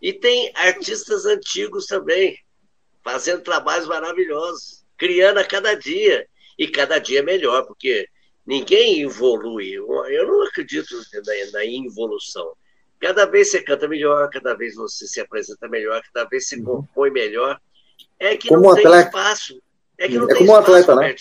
[0.00, 2.38] E tem artistas antigos também,
[3.04, 6.26] fazendo trabalhos maravilhosos, criando a cada dia.
[6.58, 8.08] E cada dia melhor, porque
[8.46, 9.72] Ninguém evolui.
[9.72, 12.52] Eu não acredito na, na involução.
[13.00, 16.64] Cada vez você canta melhor, cada vez você se apresenta melhor, cada vez você uhum.
[16.64, 17.60] compõe melhor.
[18.18, 18.90] É que como não atleta.
[18.90, 19.62] tem espaço.
[19.98, 21.14] É que não é tem como espaço, atleta, né?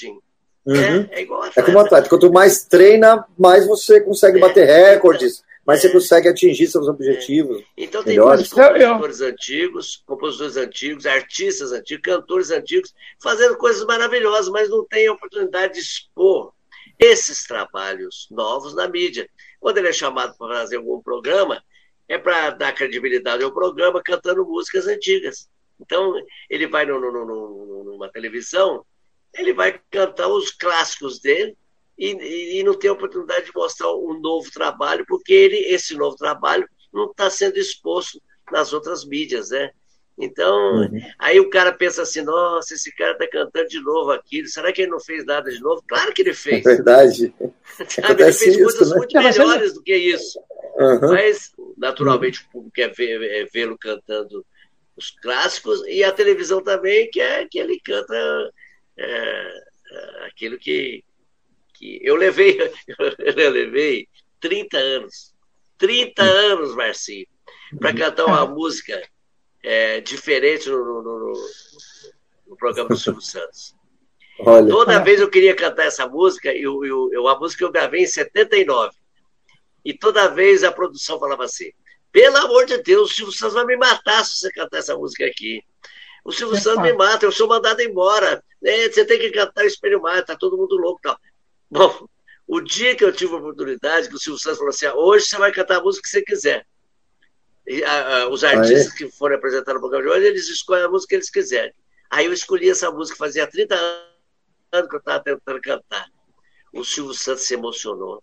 [0.65, 1.07] Uhum.
[1.11, 1.59] É, é, igual atleta.
[1.59, 2.09] É como atleta.
[2.09, 4.41] Quanto mais treina, mais você consegue é.
[4.41, 5.91] bater recordes, mais você é.
[5.91, 7.59] consegue atingir seus objetivos.
[7.61, 7.63] É.
[7.77, 8.49] Então tem melhores.
[8.49, 15.73] compositores antigos, compositores antigos, artistas antigos, cantores antigos, fazendo coisas maravilhosas, mas não tem oportunidade
[15.73, 16.53] de expor
[16.99, 19.29] esses trabalhos novos na mídia.
[19.65, 21.59] Quando ele é chamado para fazer algum programa,
[22.07, 25.49] é para dar credibilidade ao programa cantando músicas antigas.
[25.81, 26.13] Então,
[26.47, 28.85] ele vai no, no, no, numa televisão,
[29.33, 31.57] ele vai cantar os clássicos dele
[31.97, 36.15] e, e, e, não tem oportunidade de mostrar um novo trabalho, porque ele, esse novo
[36.15, 39.71] trabalho não está sendo exposto nas outras mídias, né?
[40.17, 40.99] Então, uhum.
[41.19, 44.81] aí o cara pensa assim: nossa, esse cara está cantando de novo aquilo, será que
[44.81, 45.83] ele não fez nada de novo?
[45.87, 46.65] Claro que ele fez.
[46.65, 47.33] É verdade.
[47.89, 48.95] Sabe, ele fez isso, coisas né?
[48.95, 50.39] muito melhores do que isso.
[50.77, 51.11] Uhum.
[51.11, 54.45] Mas, naturalmente, o público quer é vê-lo cantando
[54.95, 58.51] os clássicos e a televisão também quer que ele canta
[58.97, 59.51] é,
[60.25, 61.03] aquilo que,
[61.73, 62.57] que eu levei,
[63.37, 64.07] eu levei
[64.39, 65.33] 30 anos.
[65.77, 66.29] 30 uhum.
[66.29, 67.27] anos, Marcinho
[67.79, 69.01] para cantar uma música
[69.65, 71.33] é, diferente no, no, no,
[72.47, 73.75] no, programa do Silvio Santos.
[74.39, 74.69] Olha.
[74.69, 78.03] Toda vez eu queria cantar essa música, e eu, eu, eu, a música eu gravei
[78.03, 78.95] em 79.
[79.83, 81.71] E toda vez a produção falava assim:
[82.11, 85.25] pelo amor de Deus, o Silvio Santos vai me matar se você cantar essa música
[85.25, 85.63] aqui.
[86.23, 88.43] O Silvio Santos me mata, eu sou mandado embora.
[88.63, 91.17] É, você tem que cantar o Espelho Mar, tá todo mundo louco tal.
[91.69, 92.07] Bom,
[92.47, 95.25] o dia que eu tive a oportunidade, que o Silvio Santos falou assim: ah, hoje
[95.25, 96.65] você vai cantar a música que você quiser.
[97.67, 100.89] E, a, a, os artistas que forem apresentar no programa de hoje, eles escolhem a
[100.89, 101.73] música que eles quiserem.
[102.09, 103.75] Aí eu escolhi essa música, fazia 30
[104.71, 106.07] anos que eu estava tentando cantar.
[106.73, 108.21] O Silvio Santos se emocionou,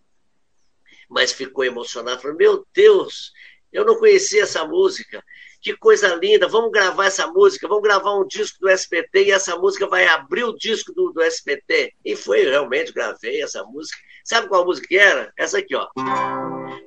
[1.08, 2.20] mas ficou emocionado.
[2.20, 3.32] Falou: Meu Deus,
[3.72, 5.24] eu não conhecia essa música.
[5.60, 9.56] Que coisa linda, vamos gravar essa música, vamos gravar um disco do SPT e essa
[9.56, 11.94] música vai abrir o disco do, do SPT.
[12.04, 13.96] E foi, realmente, gravei essa música.
[14.24, 15.32] Sabe qual música que era?
[15.36, 15.86] Essa aqui, ó.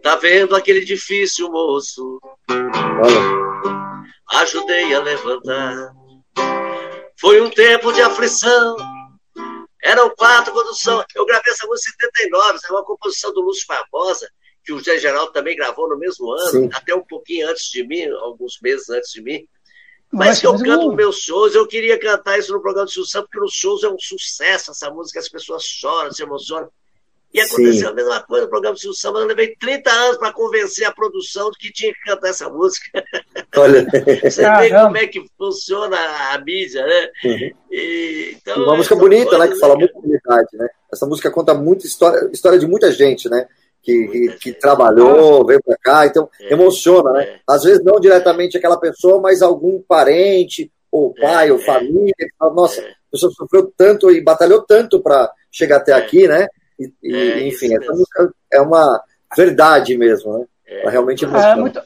[0.01, 2.19] Tá vendo aquele edifício, moço?
[2.49, 4.41] Olha.
[4.41, 5.93] Ajudei a levantar.
[7.19, 8.75] Foi um tempo de aflição.
[9.83, 11.05] Eram quatro conduções.
[11.15, 14.27] Eu gravei essa música em 79, é uma composição do Lúcio Barbosa
[14.65, 16.69] que o Zé Geraldo também gravou no mesmo ano, Sim.
[16.73, 19.47] até um pouquinho antes de mim, alguns meses antes de mim.
[20.11, 23.09] Mas que eu canto nos meus shows, eu queria cantar isso no programa do Silvio
[23.09, 26.69] Santos, porque nos shows é um sucesso essa música, as pessoas choram, se emocionam.
[27.35, 27.85] E aconteceu Sim.
[27.87, 30.93] a mesma coisa no programa do Silvio Santos, eu levei 30 anos para convencer a
[30.93, 33.03] produção de que tinha que cantar essa música.
[33.57, 33.85] Olha.
[34.23, 35.97] Você vê como é que funciona
[36.31, 37.09] a mídia, né?
[37.25, 37.51] Uhum.
[37.69, 39.49] E, então, uma música bonita, né?
[39.49, 40.65] Que fala muito de verdade, né?
[40.93, 43.45] Essa música conta muita história, história de muita gente, né?
[43.83, 47.23] que, que, que trabalhou, veio para cá, então é, emociona, né?
[47.23, 47.39] É.
[47.47, 51.61] Às vezes não diretamente aquela pessoa, mas algum parente, ou é, pai, ou é.
[51.61, 56.27] família, que fala, nossa, a pessoa sofreu tanto e batalhou tanto para chegar até aqui,
[56.27, 56.47] né?
[56.79, 59.01] E, e enfim, essa música é uma
[59.35, 60.45] verdade mesmo, né?
[60.67, 61.55] Ela realmente emociona.
[61.57, 61.81] Muito...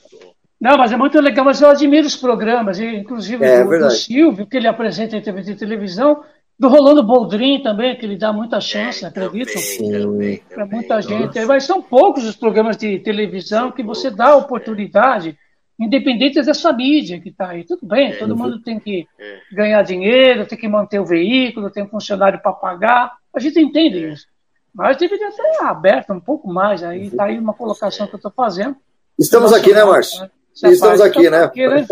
[0.60, 4.46] Não, mas é muito legal, mas eu admiro os programas, inclusive é, do, do Silvio,
[4.46, 6.24] que ele apresenta em TV de televisão,
[6.60, 9.58] do Rolando Boldrin também, que ele dá muita chance, é, acredito.
[9.58, 10.42] Sim.
[10.54, 11.46] Para muita gente.
[11.46, 15.38] Mas são poucos os programas de televisão que você dá oportunidade,
[15.80, 17.64] independente dessa mídia que está aí.
[17.64, 19.40] Tudo bem, é, todo mundo tem que é.
[19.56, 23.14] ganhar dinheiro, tem que manter o veículo, tem um funcionário para pagar.
[23.34, 24.10] A gente entende é.
[24.12, 24.28] isso.
[24.74, 26.84] Mas deveria ser aberto um pouco mais.
[26.84, 28.76] Aí está aí uma colocação que eu estou fazendo.
[29.18, 30.22] Estamos aqui, né, Márcio?
[30.22, 30.30] Né?
[30.72, 31.44] estamos aqui, estamos né?
[31.44, 31.88] Aqui, né?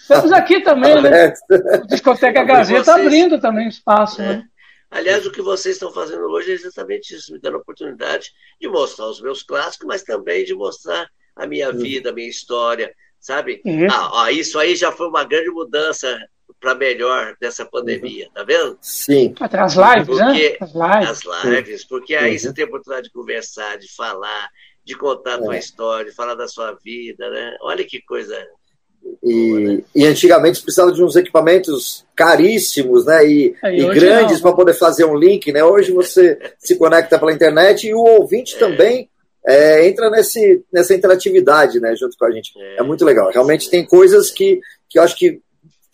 [0.00, 1.34] Estamos aqui também, né?
[1.82, 4.26] O Discoteca Gazeta está abrindo também espaço, é.
[4.26, 4.44] né?
[4.90, 8.68] Aliás, o que vocês estão fazendo hoje é exatamente isso, me dando a oportunidade de
[8.68, 13.60] mostrar os meus clássicos, mas também de mostrar a minha vida, a minha história, sabe?
[13.92, 16.18] Ah, ó, isso aí já foi uma grande mudança
[16.60, 18.32] para melhor dessa pandemia, uhum.
[18.32, 18.78] tá vendo?
[18.80, 19.34] Sim.
[19.40, 20.26] As lives, né?
[20.26, 20.56] porque, né?
[20.60, 21.26] As lives.
[21.28, 22.38] As lives, porque aí uhum.
[22.38, 24.48] você tem a oportunidade de conversar, de falar,
[24.84, 25.58] de contar a tua é.
[25.58, 27.56] história, de falar da sua vida, né?
[27.62, 28.34] Olha que coisa.
[29.22, 29.82] E, boa, né?
[29.94, 33.26] e antigamente precisava de uns equipamentos caríssimos, né?
[33.26, 35.62] E, é, e grandes para poder fazer um link, né?
[35.62, 38.58] Hoje você se conecta pela internet e o ouvinte é.
[38.58, 39.08] também
[39.46, 41.94] é, entra nesse, nessa interatividade, né?
[41.94, 42.52] Junto com a gente.
[42.58, 43.30] É, é muito legal.
[43.30, 45.40] Realmente tem coisas que, que eu acho que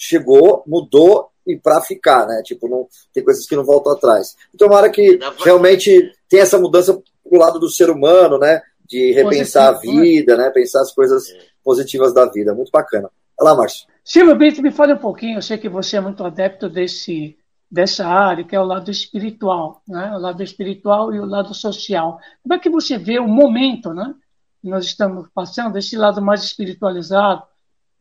[0.04, 2.42] chegou, mudou e para ficar, né?
[2.44, 4.36] Tipo, não, tem coisas que não voltam atrás.
[4.54, 8.60] Então, tomara que realmente tenha essa mudança pro lado do ser humano, né?
[8.86, 10.02] de repensar Positivo, a né?
[10.02, 10.50] vida, né?
[10.50, 11.24] Pensar as coisas
[11.62, 12.54] positivas da vida.
[12.54, 13.10] Muito bacana.
[13.38, 13.86] Olha lá, Márcio.
[14.04, 15.38] Silvio Brito, me fale um pouquinho.
[15.38, 17.36] Eu sei que você é muito adepto desse,
[17.70, 20.12] dessa área, que é o lado espiritual, né?
[20.14, 22.18] O lado espiritual e o lado social.
[22.42, 24.14] Como é que você vê o momento, né?
[24.60, 27.42] Que nós estamos passando, desse lado mais espiritualizado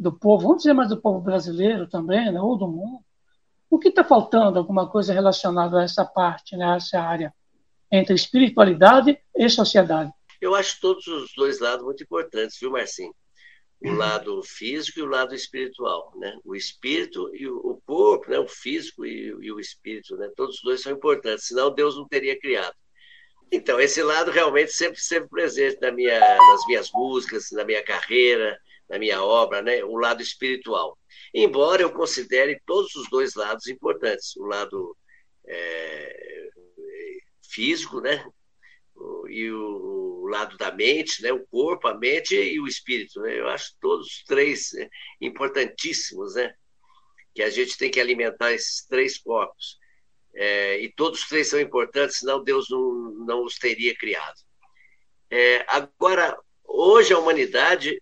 [0.04, 2.40] do povo, vamos dizer mais do povo brasileiro também, né?
[2.40, 3.00] Ou do mundo.
[3.70, 4.60] O que está faltando?
[4.60, 6.66] Alguma coisa relacionada a essa parte, né?
[6.66, 7.34] A essa área
[7.92, 10.12] entre espiritualidade e sociedade?
[10.42, 13.16] Eu acho todos os dois lados muito importantes, viu, Marcinho?
[13.82, 13.96] O uhum.
[13.96, 16.38] lado físico e o lado espiritual, né?
[16.44, 18.40] O espírito e o, corpo, né?
[18.40, 20.30] O físico e, e o espírito, né?
[20.36, 22.76] Todos os dois são importantes, senão Deus não teria criado.
[23.52, 28.60] Então, esse lado realmente sempre sempre presente na minha, nas minhas músicas, na minha carreira,
[28.90, 29.84] na minha obra, né?
[29.84, 30.98] O lado espiritual.
[31.34, 34.96] Embora eu considere todos os dois lados importantes, o lado
[35.48, 36.50] é,
[37.50, 38.26] físico, né?
[39.30, 41.32] e o, lado da mente, né?
[41.32, 43.22] o corpo, a mente e o espírito.
[43.22, 43.40] Né?
[43.40, 44.90] Eu acho todos os três né?
[45.22, 46.54] importantíssimos, né?
[47.36, 49.78] que a gente tem que alimentar esses três corpos.
[50.36, 52.94] É, e todos os três são importantes, senão Deus não,
[53.26, 54.40] não os teria criado.
[55.30, 58.02] É, agora, hoje a humanidade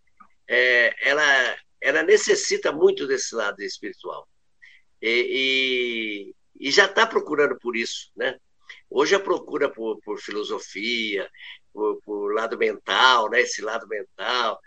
[0.52, 4.28] é, ela, ela necessita muito desse lado espiritual.
[5.02, 8.38] E, e, e já está procurando por isso, né?
[8.90, 11.30] Hoje a procura por, por filosofia,
[11.72, 13.40] por, por, lado mental, né?
[13.40, 14.60] esse lado mental,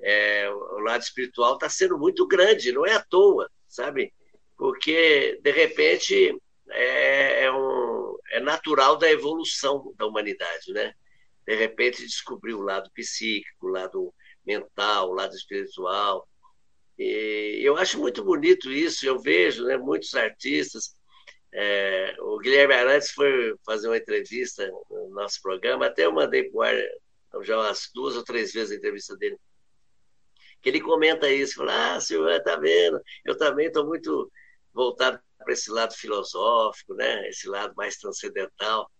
[0.00, 4.12] é, o lado espiritual está sendo muito grande, não é à toa, sabe?
[4.56, 6.36] Porque, de repente,
[6.70, 10.92] é, é, um, é natural da evolução da humanidade, né?
[11.46, 14.12] De repente, descobrir o lado psíquico, o lado
[14.48, 16.26] mental, o lado espiritual.
[16.98, 20.94] E eu acho muito bonito isso, eu vejo né, muitos artistas.
[21.52, 26.58] É, o Guilherme Arantes foi fazer uma entrevista no nosso programa, até eu mandei para
[26.58, 26.74] o ar
[27.44, 29.38] já umas duas ou três vezes a entrevista dele
[30.60, 34.30] que ele comenta isso, fala, ah, Silvio, tá vendo, eu também estou muito
[34.72, 37.28] voltado para esse lado filosófico, né?
[37.28, 38.90] esse lado mais transcendental.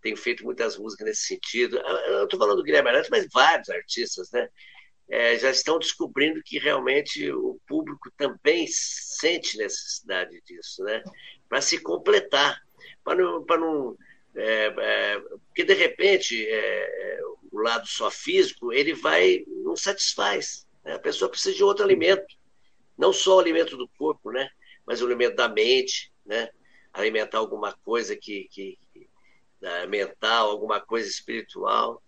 [0.00, 1.78] Tenho feito muitas músicas nesse sentido.
[1.78, 4.48] Eu estou falando do Guilherme Arantes, mas vários artistas né?
[5.08, 11.02] É, já estão descobrindo que realmente o público também sente necessidade disso, né?
[11.50, 12.62] para se completar,
[13.02, 13.44] para não.
[13.44, 13.98] Pra não
[14.36, 20.64] é, é, porque, de repente, é, é, o lado só físico ele vai não satisfaz.
[20.84, 20.94] Né?
[20.94, 22.36] A pessoa precisa de outro alimento,
[22.96, 24.48] não só o alimento do corpo, né?
[24.86, 26.48] mas o alimento da mente, né?
[26.92, 28.78] alimentar alguma coisa que, que
[29.60, 29.86] né?
[29.86, 32.02] mental, alguma coisa espiritual.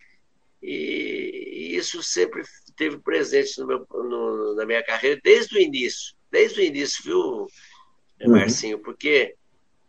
[0.61, 2.43] E, e isso sempre
[2.75, 7.19] teve presente no meu, no, na minha carreira desde o início, desde o início, viu,
[7.19, 8.31] uhum.
[8.31, 8.79] Marcinho?
[8.79, 9.35] Porque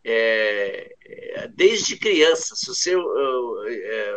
[0.05, 4.17] é, é, desde criança, se você é,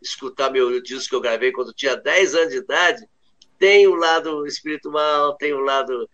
[0.00, 3.06] escutar meu disco que eu gravei quando tinha 10 anos de idade,
[3.58, 6.08] tem o lado espiritual, tem o lado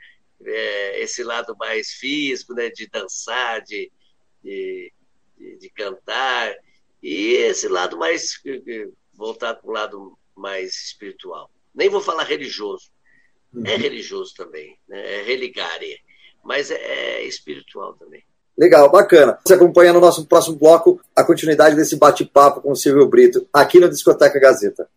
[0.45, 3.91] é, esse lado mais físico, né, de dançar, de,
[4.43, 4.93] de,
[5.39, 6.55] de, cantar,
[7.03, 8.41] e esse lado mais
[9.15, 11.51] voltado para o lado mais espiritual.
[11.75, 12.91] Nem vou falar religioso,
[13.55, 13.79] é uhum.
[13.79, 16.01] religioso também, né, é religare,
[16.45, 18.23] mas é, é espiritual também.
[18.59, 19.39] Legal, bacana.
[19.45, 23.79] Você acompanha no nosso próximo bloco a continuidade desse bate-papo com o Silvio Brito, aqui
[23.79, 24.89] na Discoteca Gazeta.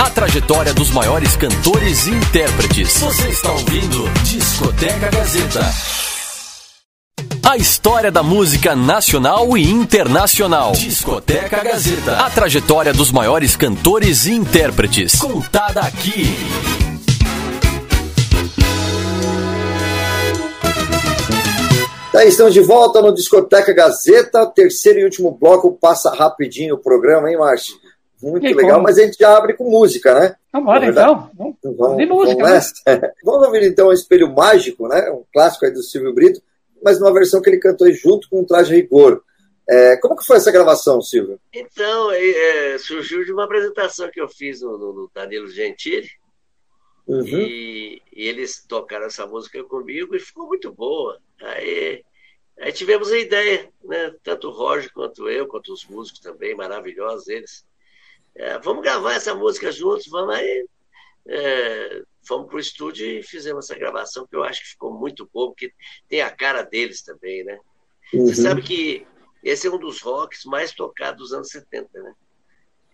[0.00, 2.98] A trajetória dos maiores cantores e intérpretes.
[2.98, 5.60] Você está ouvindo Discoteca Gazeta.
[7.48, 10.72] A história da música nacional e internacional.
[10.72, 12.18] Discoteca Gazeta.
[12.18, 15.18] A trajetória dos maiores cantores e intérpretes.
[15.18, 16.26] Contada aqui.
[22.12, 24.44] Tá, estamos de volta no Discoteca Gazeta.
[24.44, 27.76] Terceiro e último bloco passa rapidinho o programa, hein, Márcio?
[28.22, 28.82] Muito legal, como?
[28.82, 30.34] mas a gente já abre com música, né?
[30.52, 31.30] Vamos embora, então.
[31.34, 32.44] Vamos, vamos, de música.
[32.44, 33.00] Vamos, né?
[33.24, 35.10] vamos ouvir então o Espelho Mágico, né?
[35.10, 36.42] Um clássico aí do Silvio Brito,
[36.82, 39.22] mas numa versão que ele cantou junto com o Traje Rigor.
[39.68, 41.38] É, como que foi essa gravação, Silvio?
[41.52, 46.08] Então, é, surgiu de uma apresentação que eu fiz no, no Danilo Gentili.
[47.06, 47.26] Uhum.
[47.26, 51.18] E, e, eles tocaram essa música comigo e ficou muito boa.
[51.40, 52.02] Aí,
[52.58, 54.14] aí tivemos a ideia, né?
[54.22, 57.68] Tanto o Roger quanto eu, quanto os músicos também, maravilhosos eles
[58.38, 60.68] é, vamos gravar essa música juntos, vamos aí.
[61.26, 65.28] É, fomos para o estúdio e fizemos essa gravação, que eu acho que ficou muito
[65.32, 65.72] bom, porque
[66.08, 67.58] tem a cara deles também, né?
[68.12, 68.26] Uhum.
[68.26, 69.06] Você sabe que
[69.42, 72.12] esse é um dos rocks mais tocados dos anos 70, né?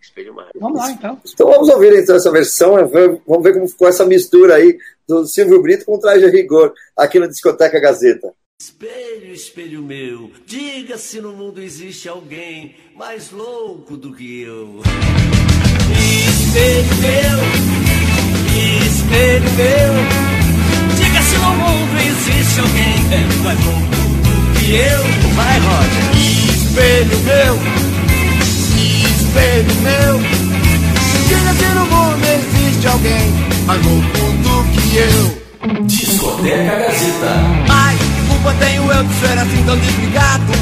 [0.01, 0.61] Espelho Mágico.
[0.61, 1.21] Vamos lá, então.
[1.27, 5.63] Então vamos ouvir então essa versão, vamos ver como ficou essa mistura aí do Silvio
[5.63, 8.33] Brito com o traje rigor aqui na Discoteca Gazeta.
[8.61, 14.81] Espelho, espelho meu, diga se no mundo existe alguém mais louco do que eu.
[16.29, 17.74] Espelho meu,
[19.05, 25.05] espelho meu, diga se no mundo existe alguém mais louco do que eu.
[25.35, 26.05] Vai, Roger.
[26.55, 27.59] Espelho meu,
[29.11, 30.21] espelho meu,
[31.29, 33.33] diga se no mundo existe alguém
[33.67, 35.45] mais louco do que eu.
[35.87, 37.33] Discoteca Gazeta.
[37.69, 37.97] Ai,
[38.29, 40.53] culpa tenho eu de ser assim tão desligado?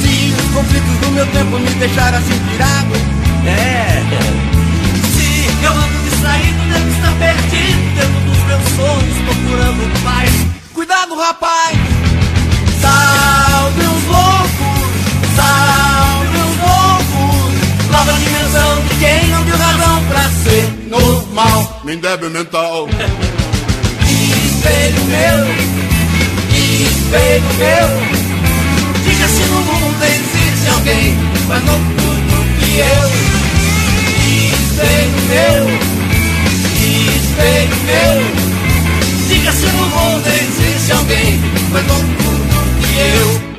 [0.00, 2.94] Se os conflitos do meu tempo me deixaram assim pirado,
[3.46, 4.53] é.
[6.24, 10.30] Distraído, devo estar perdido dentro dos meus sonhos, procurando paz.
[10.72, 11.78] Cuidado, rapaz!
[12.80, 14.88] Salve os loucos,
[15.36, 22.30] salve os loucos, nova dimensão de quem não deu razão pra ser normal, nem débil
[22.30, 22.88] mental
[24.08, 25.46] espelho meu,
[26.54, 27.88] espelho meu.
[29.04, 31.14] Diga se no mundo existe alguém
[31.48, 33.34] mais louco do que eu.
[34.54, 35.93] Espelho meu,
[37.34, 38.16] espelho meu.
[39.28, 41.40] Diga se no mundo existe alguém
[41.72, 41.94] mais do
[42.80, 43.54] que eu.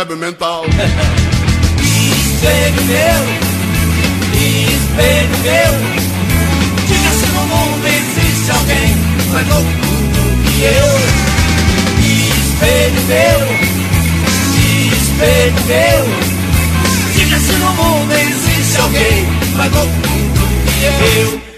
[0.00, 0.64] Débil mental.
[2.24, 3.20] espelho meu,
[4.32, 5.72] espelho meu,
[6.86, 8.96] diga se no mundo existe alguém
[9.30, 9.68] mais louco
[10.46, 10.88] que eu.
[12.40, 13.40] Espelho meu,
[14.96, 16.02] espelho meu,
[17.14, 21.18] diga se no mundo existe alguém mais louco que.
[21.18, 21.49] Eu,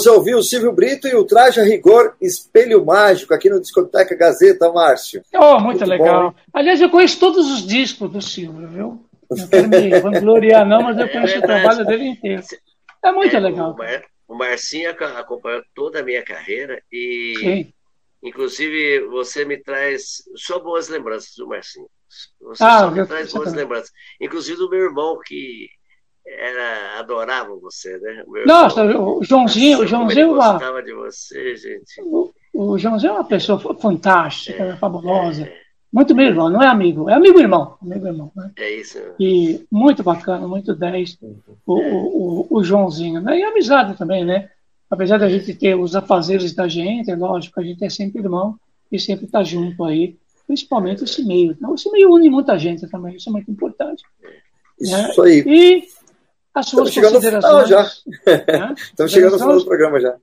[0.00, 4.14] você ouviu o Silvio Brito e o Traje a Rigor Espelho Mágico aqui no Discoteca
[4.16, 5.22] Gazeta, Márcio.
[5.34, 6.34] Oh, muito, legal.
[6.52, 9.04] Aliás, eu conheço todos os discos do Silvio, viu?
[9.30, 12.42] Não quero me vangloriar, não, mas eu conheço o trabalho dele inteiro.
[13.04, 13.70] É muito É, legal.
[13.72, 17.72] O, Mar, o Marcinho ac- acompanhou toda a minha carreira e, Sim.
[18.22, 21.86] inclusive, você me traz só boas lembranças do Marcinho.
[22.40, 23.62] Você Ah, só me traz boas também.
[23.64, 23.90] lembranças.
[24.20, 25.68] Inclusive do meu irmão, que
[26.38, 28.24] era, adorava você, né?
[28.28, 29.18] Meu Nossa, irmão.
[29.18, 32.00] o Joãozinho, o como Joãozinho, é uma, gostava de você, gente.
[32.02, 35.50] o, o Joãozinho é uma pessoa fa- fantástica, fabulosa.
[35.92, 38.52] Muito meu irmão, não é amigo, é amigo irmão, amigo irmão, né?
[38.56, 38.98] É isso.
[39.18, 41.18] E muito bacana, muito 10,
[41.66, 43.38] o, o, o, o Joãozinho, né?
[43.38, 44.48] E amizade também, né?
[44.88, 48.56] Apesar da gente ter os afazeres da gente, é lógico, a gente é sempre irmão
[48.90, 50.16] e sempre está junto aí,
[50.46, 51.56] principalmente esse meio.
[51.60, 51.68] Né?
[51.74, 54.02] Esse meio une muita gente também, isso é muito importante.
[54.80, 55.10] né?
[55.10, 55.44] Isso aí.
[55.46, 55.84] E
[56.54, 57.68] as suas Estamos chegando no final considerações.
[57.68, 57.82] já.
[58.58, 58.74] né?
[58.76, 60.18] Estamos chegando no final do Considerações programa já.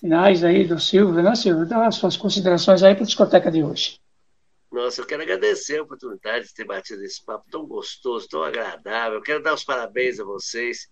[0.00, 1.66] finais aí do Silvio, né, Silvio?
[1.66, 3.98] Dá as suas considerações aí para a discoteca de hoje.
[4.70, 9.18] Nossa, eu quero agradecer a oportunidade de ter batido esse papo tão gostoso, tão agradável.
[9.18, 10.88] Eu quero dar os parabéns a vocês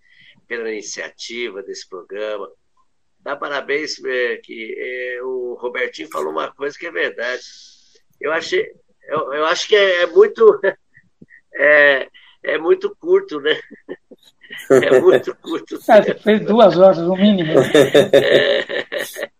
[0.48, 2.50] pela iniciativa desse programa.
[3.20, 7.42] Dar parabéns é, que é, o Robertinho falou uma coisa que é verdade.
[8.20, 8.72] Eu achei,
[9.04, 10.60] eu, eu acho que é, é muito
[11.54, 12.08] é,
[12.42, 13.60] é muito curto, né?
[14.70, 15.78] É muito curto.
[15.78, 16.20] tempo.
[16.22, 17.52] fez duas horas, no mínimo.
[18.12, 18.86] É.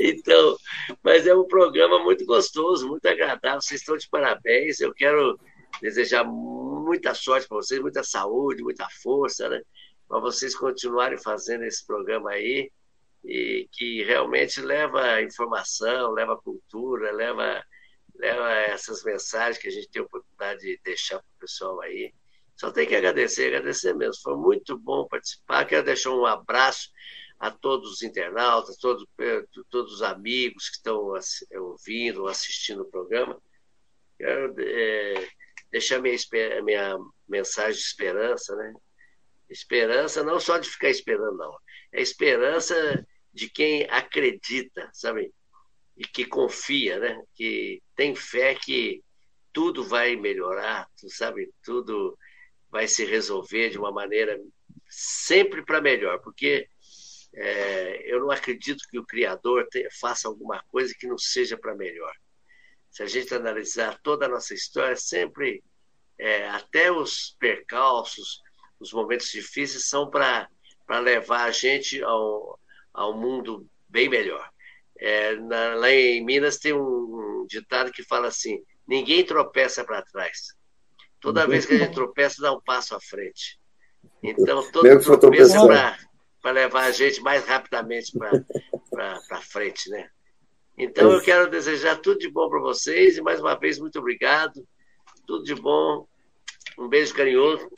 [0.00, 0.56] Então,
[1.02, 3.60] mas é um programa muito gostoso, muito agradável.
[3.60, 4.80] Vocês estão de parabéns.
[4.80, 5.38] Eu quero
[5.82, 9.60] desejar muita sorte para vocês, muita saúde, muita força, né?
[10.08, 12.70] Para vocês continuarem fazendo esse programa aí
[13.22, 17.62] e que realmente leva informação, leva cultura, leva
[18.20, 22.12] leva essas mensagens que a gente tem a oportunidade de deixar para o pessoal aí.
[22.60, 24.20] Só tem que agradecer, agradecer mesmo.
[24.22, 25.64] Foi muito bom participar.
[25.64, 26.90] Quero deixar um abraço
[27.38, 31.10] a todos os internautas, todos, eh, todos os amigos que estão
[31.54, 33.40] ouvindo, assistindo o programa.
[34.18, 35.26] Quero eh,
[35.72, 36.18] deixar minha,
[36.62, 38.74] minha mensagem de esperança, né?
[39.48, 41.56] Esperança não só de ficar esperando, não.
[41.90, 42.74] É esperança
[43.32, 45.32] de quem acredita, sabe?
[45.96, 47.22] E que confia, né?
[47.34, 49.02] Que tem fé que
[49.50, 51.50] tudo vai melhorar, tu sabe?
[51.64, 52.18] Tudo
[52.70, 54.40] vai se resolver de uma maneira
[54.88, 56.68] sempre para melhor, porque
[57.34, 61.74] é, eu não acredito que o Criador te- faça alguma coisa que não seja para
[61.74, 62.12] melhor.
[62.90, 65.62] Se a gente analisar toda a nossa história, sempre,
[66.18, 68.40] é, até os percalços,
[68.80, 70.48] os momentos difíceis, são para
[71.00, 72.58] levar a gente ao,
[72.92, 74.48] ao mundo bem melhor.
[74.98, 80.02] É, na- lá em Minas tem um, um ditado que fala assim: ninguém tropeça para
[80.02, 80.54] trás.
[81.20, 83.58] Toda vez que a gente tropeça, dá um passo à frente.
[84.22, 85.96] Então, todo Mesmo tropeço é
[86.42, 88.12] para levar a gente mais rapidamente
[88.90, 90.08] para frente, né?
[90.78, 94.64] Então eu quero desejar tudo de bom para vocês e mais uma vez muito obrigado,
[95.26, 96.06] tudo de bom,
[96.78, 97.68] um beijo carinhoso,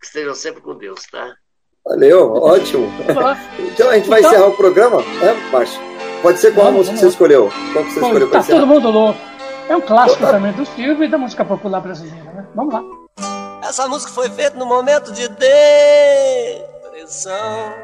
[0.00, 1.36] que estejam sempre com Deus, tá?
[1.84, 2.88] Valeu, ótimo.
[3.72, 5.80] Então a gente vai Então- encerrar o programa, né, Márcio?
[6.20, 7.48] Pode ser qual a música que você escolheu?
[7.72, 9.37] Qual que você escolheu para tá todo mundo louco.
[9.68, 12.46] É um clássico também do Silvio e da música popular brasileira, né?
[12.54, 12.82] Vamos lá.
[13.62, 15.28] Essa música foi feita no momento de
[16.88, 17.74] depressão.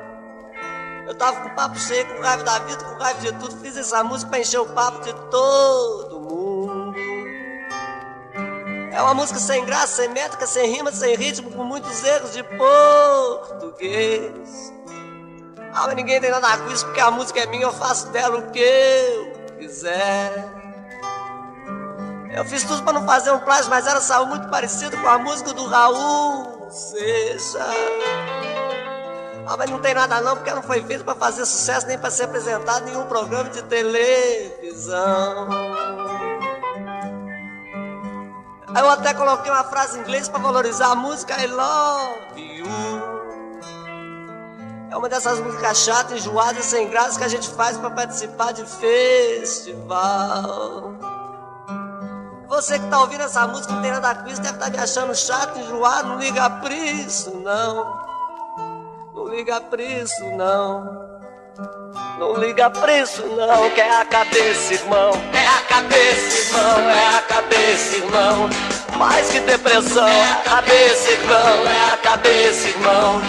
[1.07, 3.55] Eu tava com papo cheio, com raiva da vida, com raiva de tudo.
[3.59, 6.95] Fiz essa música pra encher o papo de todo mundo.
[8.91, 12.43] É uma música sem graça, sem métrica, sem rima, sem ritmo, com muitos erros de
[12.57, 14.73] português.
[15.75, 18.39] Ah, mas ninguém tem nada com isso, porque a música é minha, eu faço dela
[18.39, 20.64] o que eu quiser.
[22.35, 25.19] Eu fiz tudo pra não fazer um plágio, mas ela saiu muito parecido com a
[25.19, 27.55] música do Raul Seixas.
[29.47, 32.11] Ah, mas não tem nada não, porque não foi feito pra fazer sucesso nem pra
[32.11, 35.49] ser apresentado em nenhum programa de televisão.
[38.77, 42.67] Eu até coloquei uma frase em inglês pra valorizar a música I Love You.
[44.91, 48.65] É uma dessas músicas chatas, enjoadas, sem graça que a gente faz pra participar de
[48.65, 49.95] festival.
[52.55, 55.59] Você que tá ouvindo essa música tem nada com isso, deve estar me achando chato,
[55.59, 58.01] enjoado, não liga pra isso, não.
[59.13, 61.05] Não liga pra isso, não.
[62.17, 65.11] Não liga pra isso não, que é a cabeça, irmão.
[65.33, 68.51] É a cabeça, irmão, é a cabeça, irmão.
[68.99, 73.23] Mais que depressão, é a cabeça, irmão, é a cabeça, irmão.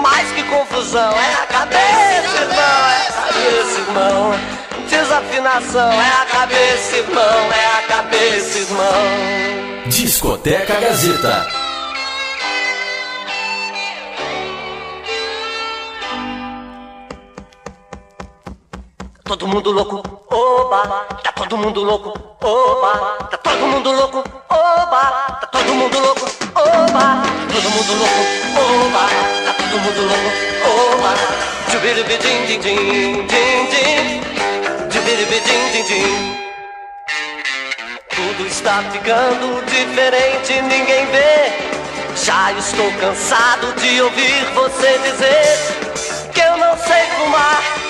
[0.00, 4.51] Mais que confusão, é a cabeça, irmão, é a cabeça, irmão.
[4.92, 9.86] Desafinação, é a cabeça, irmão, é a cabeça, irmão.
[9.86, 11.62] Discoteca Gazeta.
[19.24, 22.12] todo mundo louco, oba, tá todo mundo louco,
[22.42, 24.18] oba, tá todo mundo louco,
[24.50, 28.22] oba, tá todo mundo louco, oba, todo mundo louco,
[28.60, 29.08] oba,
[29.46, 30.30] tá todo mundo louco,
[30.68, 31.14] oba,
[31.72, 34.31] jubiribi din din din din
[38.14, 41.52] Tudo está ficando diferente, ninguém vê.
[42.24, 47.82] Já estou cansado de ouvir você dizer que eu não sei fumar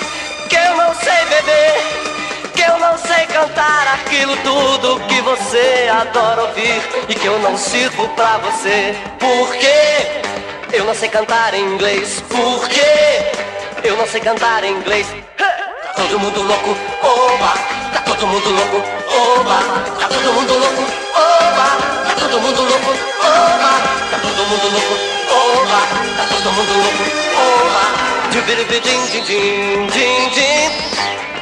[0.53, 6.43] que eu não sei beber, que eu não sei cantar aquilo tudo que você adora
[6.43, 8.95] ouvir e que eu não sirvo pra você.
[9.19, 15.07] Porque eu não sei cantar em inglês, porque eu não sei cantar em inglês.
[15.37, 17.53] Tá todo mundo louco, oba,
[17.93, 18.77] tá todo mundo louco,
[19.09, 19.59] oba,
[19.99, 20.83] tá todo mundo louco,
[21.15, 21.67] oba,
[22.07, 22.91] tá todo mundo louco,
[23.21, 23.71] oba,
[24.11, 24.95] tá todo mundo louco,
[25.29, 25.79] oba,
[26.17, 27.03] tá todo mundo louco,
[27.37, 28.13] oba.
[28.31, 30.71] Dibiribidim, din, din, din, din.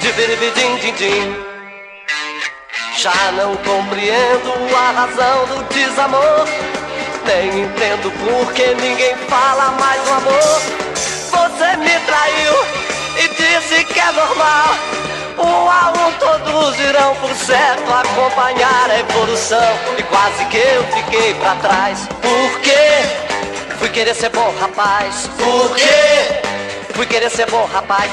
[0.02, 1.36] Dibiribidim, din, din.
[2.98, 6.46] Já não compreendo a razão do desamor.
[7.26, 10.62] Nem entendo por que ninguém fala mais do amor.
[11.32, 14.76] Você me traiu e disse que é normal.
[15.38, 19.74] Um a um todos irão por certo acompanhar a evolução.
[19.98, 22.08] E quase que eu fiquei pra trás.
[22.22, 23.78] Por quê?
[23.80, 25.30] Fui querer ser bom rapaz.
[25.38, 26.42] Por quê?
[26.94, 28.12] Fui querer ser bom, rapaz.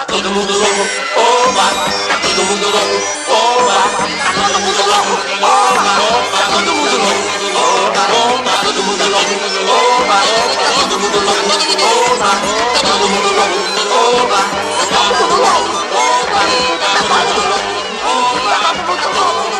[0.00, 0.80] Tá todo mundo louco,
[1.14, 1.66] oba,
[2.08, 2.96] tá todo mundo louco,
[3.28, 3.76] oba,
[4.16, 5.12] tá todo mundo louco,
[5.44, 5.92] oba,
[6.32, 7.20] tá todo mundo louco,
[7.60, 8.00] oba,
[8.40, 9.36] tá todo mundo louco,
[9.68, 10.16] oba,
[10.56, 13.60] tá todo mundo louco, oba, tá todo mundo louco, oba, tá todo mundo louco,
[14.00, 14.40] oba,
[14.88, 15.76] tá todo mundo louco,
[18.08, 19.59] oba,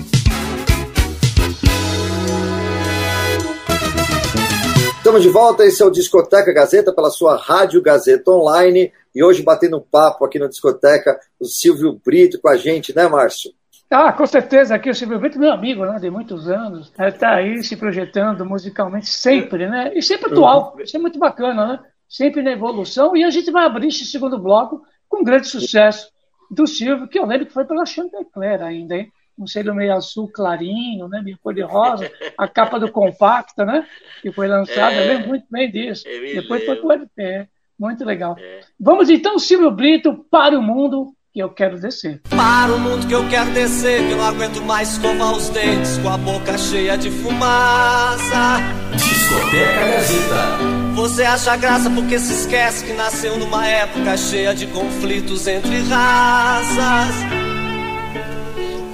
[5.01, 8.93] Estamos de volta, esse é o Discoteca Gazeta, pela sua Rádio Gazeta Online.
[9.15, 13.07] E hoje, batendo um papo aqui na Discoteca, o Silvio Brito com a gente, né,
[13.07, 13.49] Márcio?
[13.89, 17.63] Ah, com certeza, aqui o Silvio Brito, meu amigo, né, de muitos anos, está aí
[17.63, 19.91] se projetando musicalmente sempre, né?
[19.95, 20.83] E sempre atual, uhum.
[20.83, 21.79] isso é muito bacana, né?
[22.07, 23.17] Sempre na evolução.
[23.17, 26.11] E a gente vai abrir esse segundo bloco com um grande sucesso
[26.51, 29.11] do Silvio, que eu lembro que foi pela Chantecler ainda, hein?
[29.37, 33.85] Um selo meio azul clarinho, né, meio cor de rosa, a capa do compacto, né,
[34.21, 36.03] que foi lançada, é, eu lembro muito bem disso.
[36.05, 37.47] Depois foi o LP,
[37.79, 38.35] muito legal.
[38.39, 38.61] É.
[38.79, 42.21] Vamos então, Silvio Brito, para o mundo que eu quero descer.
[42.29, 45.97] Para o mundo que eu quero descer, que eu não aguento mais escovar os dentes
[45.99, 48.59] com a boca cheia de fumaça.
[48.93, 50.81] Discoteca Gazeta.
[50.95, 57.40] Você acha graça porque se esquece que nasceu numa época cheia de conflitos entre raças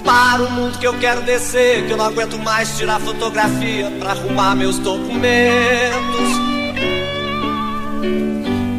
[0.08, 4.12] para o mundo que eu quero descer, que eu não aguento mais tirar fotografia para
[4.12, 5.20] arrumar meus documentos.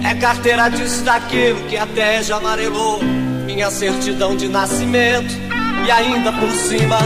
[0.10, 3.04] É carteira disso daquilo que até já amarelou
[3.46, 5.32] minha certidão de nascimento
[5.86, 6.98] e ainda por cima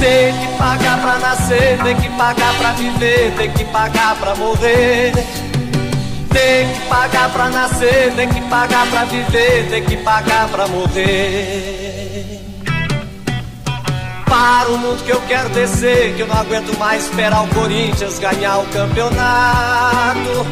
[0.00, 5.12] tem que pagar pra nascer, tem que pagar pra viver, tem que pagar pra morrer.
[6.32, 11.89] Tem que pagar pra nascer, tem que pagar pra viver, tem que pagar pra morrer
[14.40, 18.18] para o mundo que eu quero descer, que eu não aguento mais esperar o Corinthians
[18.18, 20.46] ganhar o campeonato.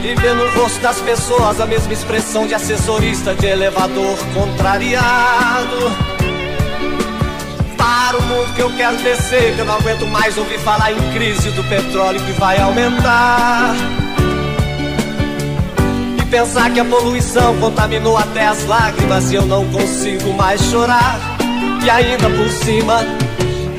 [0.00, 5.90] E ver no rosto das pessoas a mesma expressão de assessorista de elevador contrariado.
[7.76, 11.12] Para o mundo que eu quero descer, que eu não aguento mais ouvir falar em
[11.12, 13.74] crise do petróleo que vai aumentar.
[16.20, 21.31] E pensar que a poluição contaminou até as lágrimas e eu não consigo mais chorar.
[21.84, 23.04] E ainda por cima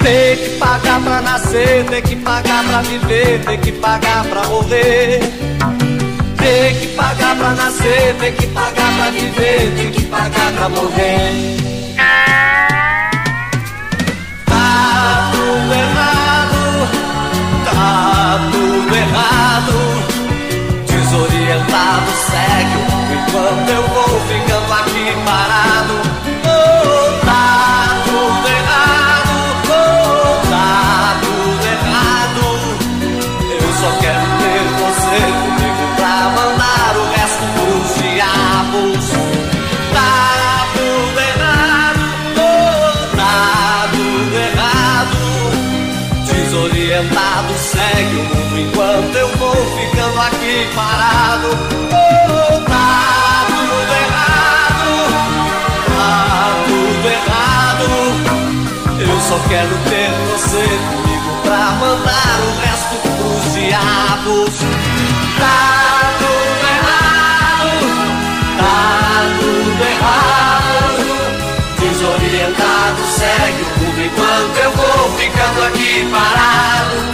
[0.03, 5.19] tem que pagar pra nascer, tem que pagar pra viver, tem que pagar pra morrer.
[6.37, 11.55] Tem que pagar pra nascer, tem que pagar pra viver, tem que pagar pra morrer.
[14.45, 16.89] Tá tudo errado,
[17.63, 19.73] tá tudo errado.
[20.87, 22.81] Desorientado, cego,
[23.13, 23.92] enquanto eu
[59.23, 64.49] só quero ter você comigo pra mandar o resto pros diabos.
[65.39, 67.87] Tá tudo errado,
[68.57, 68.75] tá
[69.39, 71.07] tudo errado.
[71.79, 77.12] Desorientado, segue o mundo enquanto eu vou ficando aqui parado.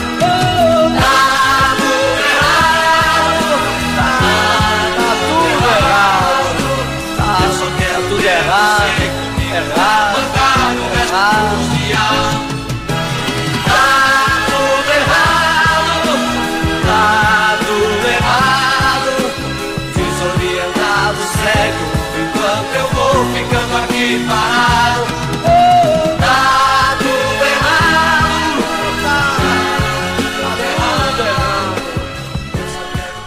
[24.30, 26.20] Aqui parado.
[26.20, 28.62] Tá tudo errado,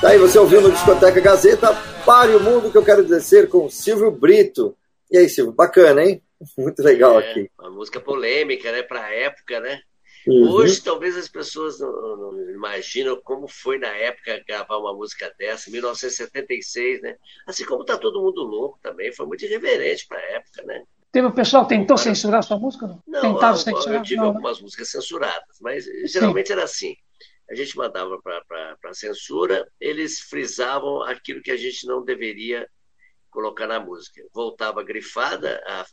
[0.00, 1.74] tá, aí você ouvindo no Discoteca Gazeta,
[2.04, 4.76] Pare o Mundo que eu quero descer com Silvio Brito.
[5.10, 6.22] E aí, Silvio, bacana, hein?
[6.58, 7.50] Muito legal É, aqui.
[7.58, 8.82] Uma música polêmica, né?
[8.82, 9.80] Pra época, né?
[10.26, 10.52] Uhum.
[10.52, 15.70] Hoje, talvez as pessoas não, não imaginam como foi na época gravar uma música dessa,
[15.70, 17.16] 1976, né?
[17.46, 20.84] Assim como tá todo mundo louco também, foi muito irreverente pra época, né?
[21.12, 22.08] Teve o pessoal que tentou Cara.
[22.08, 22.86] censurar sua música?
[22.86, 23.02] Não?
[23.06, 23.96] Não, Tentaram censurar?
[23.96, 24.28] eu tive Não, né?
[24.30, 26.96] algumas músicas censuradas, mas geralmente era assim.
[27.50, 32.66] A gente mandava para a censura, eles frisavam aquilo que a gente não deveria
[33.30, 34.22] colocar na música.
[34.32, 35.84] Voltava grifada a,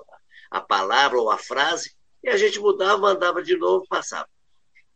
[0.52, 1.94] a palavra ou a frase,
[2.24, 4.28] e a gente mudava, mandava de novo, passava.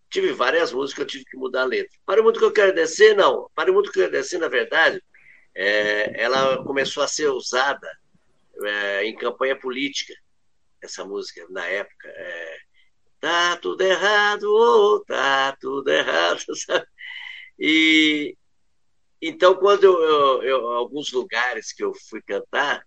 [0.10, 1.98] Tive várias músicas que eu tive que mudar a letra.
[2.06, 3.50] Para o mundo que eu quero descer, não.
[3.54, 5.04] Para o mundo que eu quero descer, na verdade,
[5.54, 7.90] é, ela começou a ser usada
[8.66, 10.14] é, em campanha política,
[10.82, 12.08] essa música, na época.
[12.10, 12.58] É,
[13.20, 16.88] tá tudo errado, oh, tá tudo errado, sabe?
[17.60, 18.36] E
[19.22, 22.86] então, quando eu, eu, eu alguns lugares que eu fui cantar,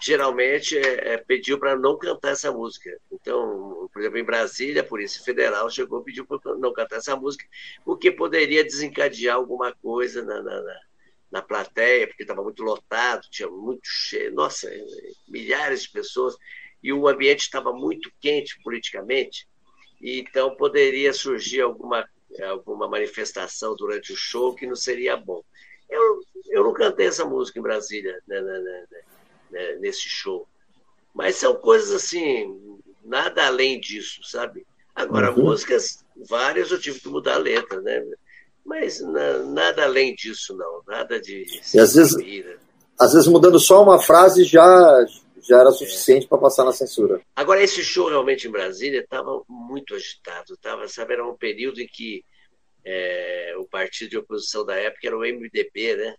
[0.00, 2.90] geralmente é, é, pediu para não cantar essa música.
[3.12, 7.14] Então, por exemplo, em Brasília, a Polícia Federal chegou e pediu para não cantar essa
[7.14, 7.44] música,
[7.84, 10.80] porque poderia desencadear alguma coisa na, na, na,
[11.30, 14.68] na plateia, porque estava muito lotado, tinha muito cheio, nossa,
[15.28, 16.36] milhares de pessoas,
[16.82, 19.46] e o ambiente estava muito quente politicamente,
[20.00, 22.08] e então poderia surgir alguma,
[22.48, 25.42] alguma manifestação durante o show que não seria bom.
[25.88, 26.20] Eu,
[26.50, 28.86] eu não cantei essa música em Brasília, né, né, né,
[29.50, 30.48] né, nesse show.
[31.14, 34.66] Mas são coisas assim, nada além disso, sabe?
[34.94, 35.44] Agora, Uhum.
[35.44, 38.02] músicas, várias eu tive que mudar a letra, né?
[38.70, 40.80] Mas na- nada além disso, não.
[40.86, 41.44] Nada de.
[41.74, 42.14] E às vezes-.
[42.98, 45.04] Às vezes mudando só uma frase já,
[45.42, 47.20] já era suficiente para passar na censura.
[47.34, 50.56] Agora, esse show realmente em Brasília estava muito agitado.
[50.62, 52.22] Tava, sabe, era um período em que
[52.84, 56.14] é, o partido de oposição da época era o MDB, né?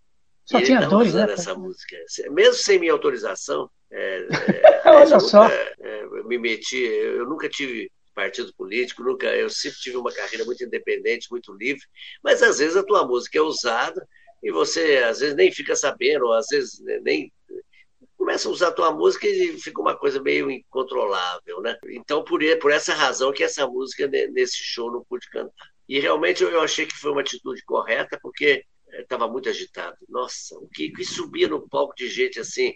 [0.45, 1.33] Só E tinha dois, usando né?
[1.33, 1.95] essa música.
[2.31, 4.27] Mesmo sem minha autorização, é,
[4.83, 5.45] é, Olha só.
[5.45, 7.89] é, me meti, eu nunca tive
[8.21, 11.81] partido político, nunca, eu sempre tive uma carreira muito independente, muito livre,
[12.23, 14.07] mas às vezes a tua música é usada
[14.43, 17.33] e você às vezes nem fica sabendo, ou às vezes nem
[18.15, 21.75] começa a usar a tua música e fica uma coisa meio incontrolável, né?
[21.89, 25.51] Então por, por essa razão que essa música nesse show não pude cantar.
[25.89, 28.63] E realmente eu achei que foi uma atitude correta, porque
[28.99, 29.97] estava muito agitado.
[30.07, 32.73] Nossa, o que, que, subia no palco de gente assim,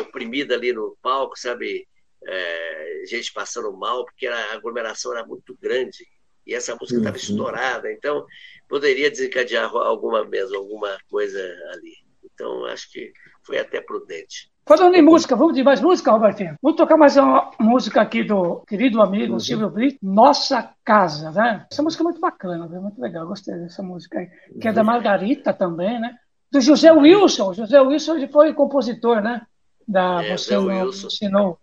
[0.00, 1.86] oprimida ali no palco, sabe?
[2.26, 6.04] É, gente passando mal, porque a aglomeração era muito grande
[6.46, 7.22] e essa música estava uhum.
[7.22, 8.24] estourada, então
[8.68, 11.38] poderia desencadear alguma mesmo, alguma coisa
[11.72, 11.94] ali.
[12.24, 13.12] Então acho que
[13.42, 14.50] foi até prudente.
[14.66, 16.56] Falando em música, vamos de mais música, Robertinho?
[16.62, 19.40] Vamos tocar mais uma música aqui do querido amigo uhum.
[19.40, 21.66] Silvio Brito, Nossa Casa, né?
[21.70, 24.28] Essa música é muito bacana, muito legal, gostei dessa música aí.
[24.60, 26.16] Que é da Margarita também, né?
[26.50, 27.54] Do José Wilson.
[27.54, 29.46] José Wilson ele foi compositor, né?
[29.86, 31.58] Da é, Você não ensinou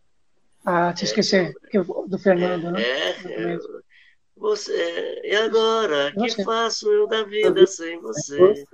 [0.66, 2.82] a te esquecer é, do Fernando, né?
[2.82, 3.57] É, é.
[4.36, 6.11] Você, e agora?
[6.16, 8.66] O que faço eu da vida sem você?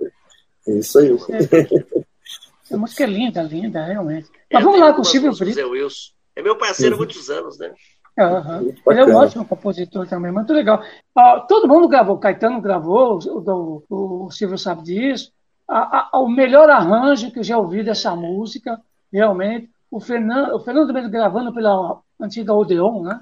[0.66, 1.10] Isso aí.
[2.72, 4.28] A música é linda, linda, realmente.
[4.50, 5.54] Mas é, vamos lá com o Silvio Brito.
[5.54, 6.12] Zé Wilson.
[6.34, 7.04] É meu parceiro há uhum.
[7.04, 7.72] muitos anos, né?
[8.18, 8.74] Uhum.
[8.88, 10.82] Ele é um ótimo compositor também, muito legal.
[11.14, 15.30] Ah, todo mundo gravou, Caetano gravou, o, o, o Silvio sabe disso.
[15.68, 18.80] A, a, o melhor arranjo que eu já ouvi dessa música,
[19.12, 23.20] realmente, o Fernando, o Fernando Mendes gravando pela antiga Odeon, né?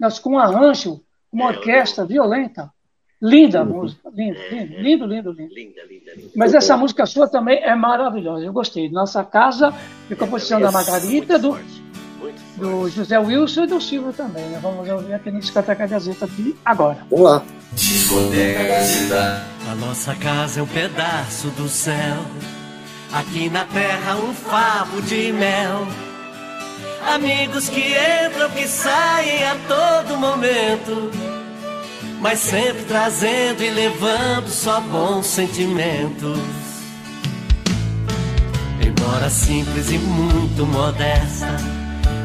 [0.00, 1.00] Mas com um arranjo,
[1.30, 2.72] uma é, orquestra violenta.
[3.20, 3.80] Linda a uhum.
[3.80, 5.54] música, lindo, é, lindo, lindo, lindo, lindo.
[5.54, 6.30] Linda, linda, linda.
[6.36, 8.88] Mas essa música sua também é maravilhosa, eu gostei.
[8.90, 9.74] Nossa Casa,
[10.08, 11.58] de composição da Margarita, do,
[12.56, 14.44] do José Wilson e do Silvio também.
[14.50, 14.58] Né?
[14.62, 16.98] Vamos ouvir aqui no Discoteca Gazeta de agora.
[17.10, 17.42] Vamos lá.
[17.72, 19.42] Discoteca Gazeta.
[19.68, 22.18] A nossa casa é um pedaço do céu.
[23.12, 25.86] Aqui na terra um favo de mel.
[27.12, 27.94] Amigos que
[28.26, 31.10] entram, que saem a todo momento.
[32.20, 36.38] Mas sempre trazendo e levando só bons sentimentos.
[38.80, 41.46] Embora simples e muito modesta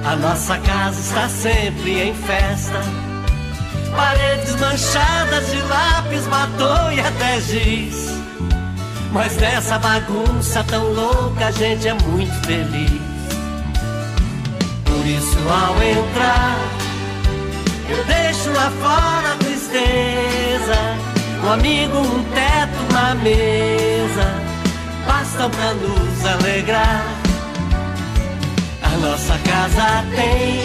[0.06, 2.82] a nossa casa está sempre em festa.
[3.96, 8.10] Paredes manchadas de lápis, batom e até giz.
[9.12, 13.19] Mas nessa bagunça tão louca a gente é muito feliz.
[15.00, 16.58] Por isso ao entrar,
[17.88, 20.76] eu deixo lá fora a tristeza.
[21.42, 24.36] Um amigo, um teto, uma mesa,
[25.08, 27.06] bastam pra nos alegrar.
[28.84, 30.60] A nossa casa tem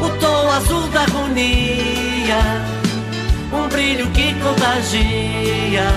[0.00, 2.38] o tom azul da harmonia,
[3.52, 5.88] um brilho que contagia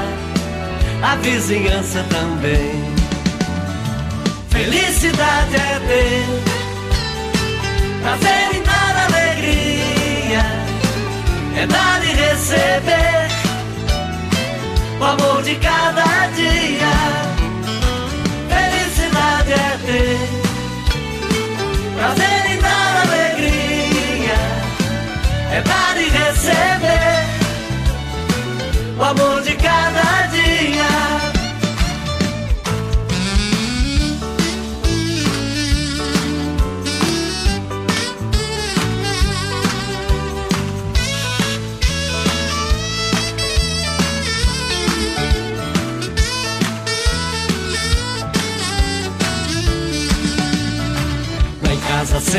[1.03, 2.81] a vizinhança também.
[4.49, 6.62] Felicidade é ter
[8.03, 10.43] prazer em dar alegria,
[11.55, 13.29] é dar e receber
[14.99, 16.91] o amor de cada dia.
[18.49, 20.19] Felicidade é ter
[21.97, 22.42] prazer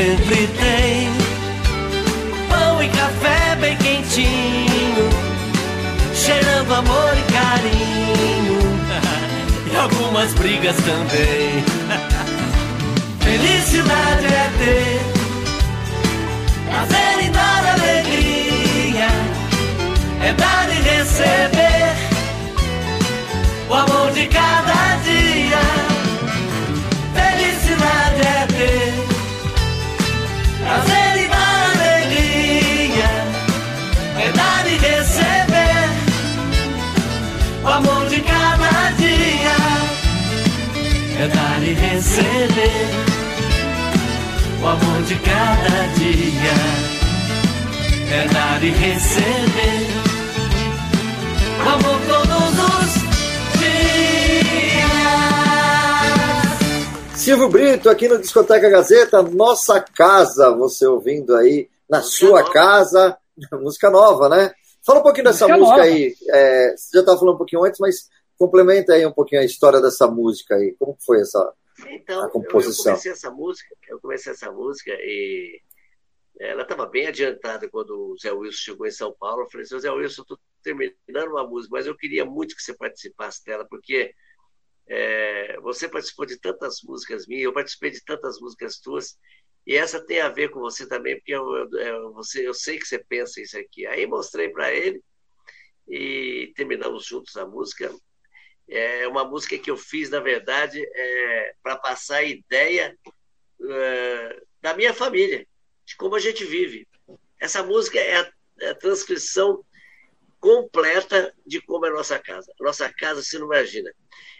[0.05, 1.09] sempre tem
[2.47, 5.09] pão e café bem quentinho,
[6.13, 8.59] cheirando amor e carinho,
[9.73, 11.63] e algumas brigas também.
[13.19, 15.01] Felicidade é ter
[16.69, 19.07] prazer em dar alegria,
[20.23, 21.95] é dar e receber
[23.67, 25.84] o amor de cada dia.
[41.95, 42.91] Receber
[44.61, 46.57] o amor de cada dia,
[48.11, 49.87] é dar e receber
[51.57, 53.05] o amor todos os
[57.17, 62.53] Silvio Brito, aqui no Discoteca Gazeta, Nossa Casa, você ouvindo aí na música sua nova.
[62.53, 63.17] casa,
[63.53, 64.51] música nova, né?
[64.85, 66.13] Fala um pouquinho dessa música, música aí.
[66.29, 69.81] É, você já estava falando um pouquinho antes, mas complementa aí um pouquinho a história
[69.81, 70.75] dessa música aí.
[70.77, 71.51] Como foi essa
[71.87, 72.93] então, a composição?
[72.93, 75.61] Eu, eu comecei essa música, eu comecei essa música e
[76.39, 79.43] ela estava bem adiantada quando o Zé Wilson chegou em São Paulo.
[79.43, 83.43] Eu falei, Zé Wilson, estou terminando uma música, mas eu queria muito que você participasse
[83.45, 84.13] dela, porque
[84.87, 89.17] é, você participou de tantas músicas minhas, eu participei de tantas músicas tuas,
[89.65, 92.77] e essa tem a ver com você também, porque eu, eu, eu você, eu sei
[92.77, 93.85] que você pensa isso aqui.
[93.87, 95.01] Aí mostrei para ele
[95.87, 97.91] e terminamos juntos a música.
[98.67, 102.97] É uma música que eu fiz, na verdade, é, para passar a ideia
[103.61, 105.45] é, da minha família,
[105.85, 106.87] de como a gente vive.
[107.39, 109.63] Essa música é a, é a transcrição
[110.45, 112.53] completa de como é a nossa casa.
[112.61, 113.91] A nossa casa, você não imagina.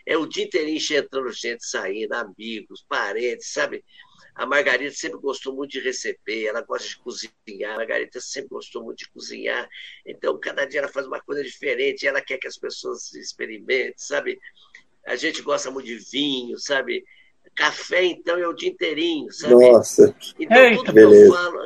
[0.06, 3.84] É o dia inteirinho entrando gente, saindo, amigos, parentes, sabe?
[4.36, 7.74] A Margarida sempre gostou muito de receber, ela gosta de cozinhar.
[7.74, 9.68] A Margarida sempre gostou muito de cozinhar.
[10.06, 14.40] Então, cada dia ela faz uma coisa diferente, ela quer que as pessoas experimentem, sabe?
[15.08, 17.04] A gente gosta muito de vinho, sabe?
[17.56, 19.56] Café, então, é o dia inteirinho, sabe?
[19.56, 20.16] Nossa!
[20.40, 21.16] Então, Eita, tudo beleza.
[21.16, 21.60] que eu falo,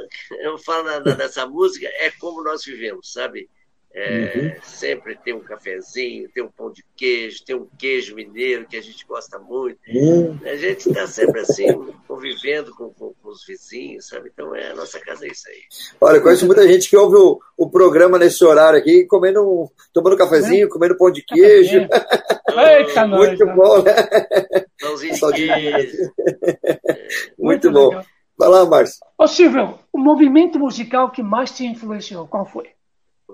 [0.43, 3.49] eu falo na, na, nessa música é como nós vivemos, sabe?
[3.93, 4.61] É, uhum.
[4.61, 8.81] Sempre tem um cafezinho, tem um pão de queijo, tem um queijo mineiro que a
[8.81, 9.79] gente gosta muito.
[9.87, 10.37] Uhum.
[10.45, 11.65] A gente está sempre assim,
[12.07, 14.29] convivendo com, com, com, os vizinhos, sabe?
[14.31, 15.61] Então é a nossa casa é isso aí.
[15.99, 20.17] Olha, eu conheço muita gente que ouve o, o programa nesse horário aqui, comendo, tomando
[20.17, 20.69] cafezinho, é.
[20.69, 21.79] comendo pão de queijo.
[21.79, 23.93] Eita, muito nós, bom, né?
[24.79, 25.97] Pãozinho de queijo.
[27.37, 27.89] muito, muito bom.
[27.89, 28.05] Legal.
[28.37, 28.99] Vai lá, Márcio.
[29.17, 32.69] Ô, Silvio, o movimento musical que mais te influenciou, qual foi?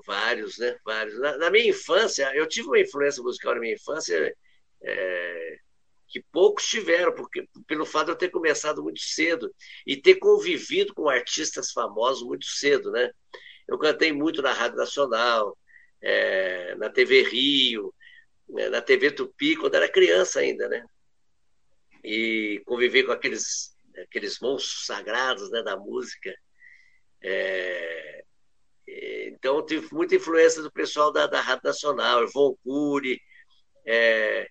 [0.03, 0.77] Vários, né?
[0.83, 1.17] Vários.
[1.19, 4.35] Na, na, minha infância, eu tive uma influência musical na minha infância
[4.81, 5.59] é,
[6.07, 9.53] que poucos tiveram, porque pelo fato de eu ter começado muito cedo
[9.87, 13.09] e ter convivido com artistas famosos muito cedo, né?
[13.67, 15.57] Eu cantei muito na Rádio Nacional,
[16.01, 17.93] é, na TV Rio,
[18.49, 20.85] né, na TV Tupi, quando era criança ainda, né?
[22.03, 26.35] E convivi com aqueles, aqueles monstros sagrados né, da música.
[27.23, 28.24] É,
[28.87, 33.19] então, tive muita influência do pessoal da, da Rádio Nacional, Ivon Cury,
[33.85, 34.47] é,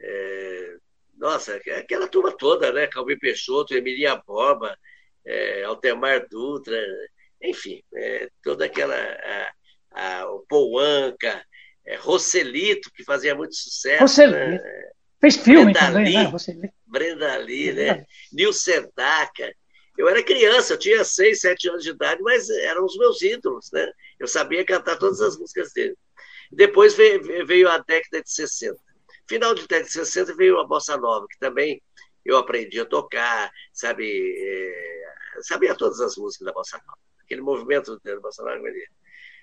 [0.00, 0.76] é,
[1.16, 2.86] nossa, aquela turma toda, né?
[2.86, 4.76] Calvin Peixoto, Emilia Borba,
[5.24, 6.78] é, Altemar Dutra,
[7.42, 8.94] enfim, é, toda aquela.
[8.96, 9.52] A,
[9.90, 11.44] a, o Paul Anka,
[11.86, 14.02] é, Roselito, que fazia muito sucesso.
[14.02, 14.62] Roselito.
[14.62, 14.90] Né?
[15.20, 16.24] Fez filme Brenda também, Lee, né?
[16.24, 16.74] Roselito.
[16.84, 18.04] Brenda Lee, né?
[18.32, 19.54] Nil Sedaka.
[19.96, 23.70] Eu era criança, eu tinha seis, sete anos de idade, mas eram os meus ídolos,
[23.72, 23.92] né?
[24.18, 25.96] Eu sabia cantar todas as músicas dele.
[26.50, 28.76] Depois veio, veio a década de 60.
[29.28, 31.80] Final de década de 60 veio a Bossa Nova, que também
[32.24, 34.34] eu aprendi a tocar, sabe?
[34.36, 36.98] É, sabia todas as músicas da Bossa Nova.
[37.22, 38.60] Aquele movimento da Bossa Nova.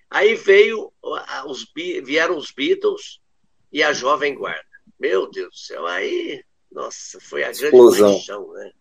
[0.09, 0.91] Aí veio
[1.45, 1.65] os,
[2.03, 3.19] vieram os Beatles
[3.71, 4.65] e a Jovem Guarda.
[4.99, 8.13] Meu Deus do céu, aí, nossa, foi a grande Explosão.
[8.13, 8.71] paixão, né?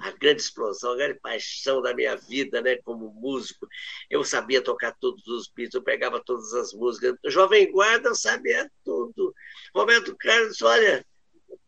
[0.00, 3.66] A grande explosão, a grande paixão da minha vida, né, como músico.
[4.10, 7.14] Eu sabia tocar todos os beats, eu pegava todas as músicas.
[7.26, 9.34] Jovem Guarda eu sabia tudo.
[9.74, 11.04] Roberto Carlos, olha,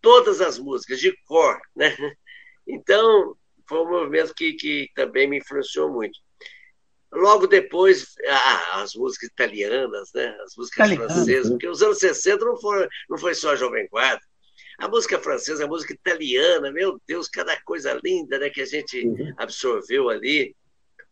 [0.00, 1.96] todas as músicas, de cor, né?
[2.66, 3.36] Então,
[3.68, 6.18] foi um movimento que, que também me influenciou muito.
[7.12, 10.28] Logo depois, ah, as músicas italianas, né?
[10.44, 11.12] as músicas Italiano.
[11.12, 14.22] francesas, porque os anos 60 não foi, não foi só a Jovem Guarda,
[14.80, 19.06] a música francesa, a música italiana, meu Deus, cada coisa linda né, que a gente
[19.06, 19.34] uhum.
[19.36, 20.56] absorveu ali.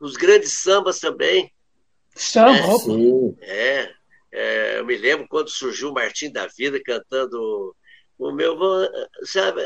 [0.01, 1.53] Os grandes sambas também.
[2.15, 2.59] Samba?
[3.43, 3.93] É, é,
[4.33, 7.77] é, eu me lembro quando surgiu o Martim da Vida cantando
[8.19, 8.57] o meu,
[9.25, 9.63] sabe,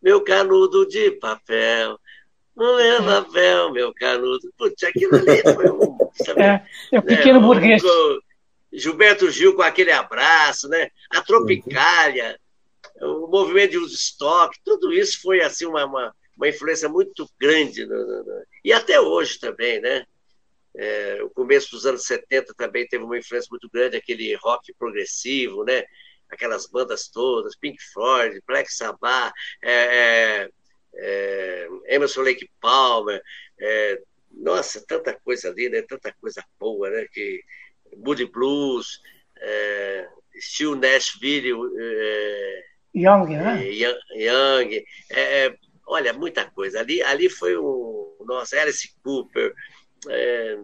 [0.00, 1.98] meu canudo de papel.
[2.54, 3.02] O meu é.
[3.02, 4.48] papel, meu canudo.
[4.56, 5.98] Putz, aquilo ali foi um.
[6.24, 7.82] Sabe, é, é o pequeno né, burguês.
[8.72, 10.90] Gilberto Gil com aquele abraço, né?
[11.10, 12.38] A Tropicália.
[13.00, 17.86] O movimento de Woodstock, tudo isso foi assim uma, uma, uma influência muito grande.
[17.86, 20.04] No, no, no, e até hoje também, né?
[20.76, 25.64] É, o começo dos anos 70 também teve uma influência muito grande, aquele rock progressivo,
[25.64, 25.84] né?
[26.28, 29.32] Aquelas bandas todas, Pink Floyd, Black Sabbath,
[29.62, 30.48] é, é,
[30.94, 33.20] é Emerson Lake Palmer,
[33.58, 35.82] é, nossa, tanta coisa ali, né?
[35.82, 37.06] Tanta coisa boa, né?
[37.12, 37.42] Que
[37.96, 39.00] Moody Blues,
[39.38, 42.64] é, Steel Nashville, é,
[42.94, 43.64] Young, né?
[43.66, 44.84] Young.
[45.10, 45.54] É, é,
[45.86, 46.80] olha, muita coisa.
[46.80, 49.54] Ali, ali foi o nosso Alice Cooper.
[50.08, 50.58] É,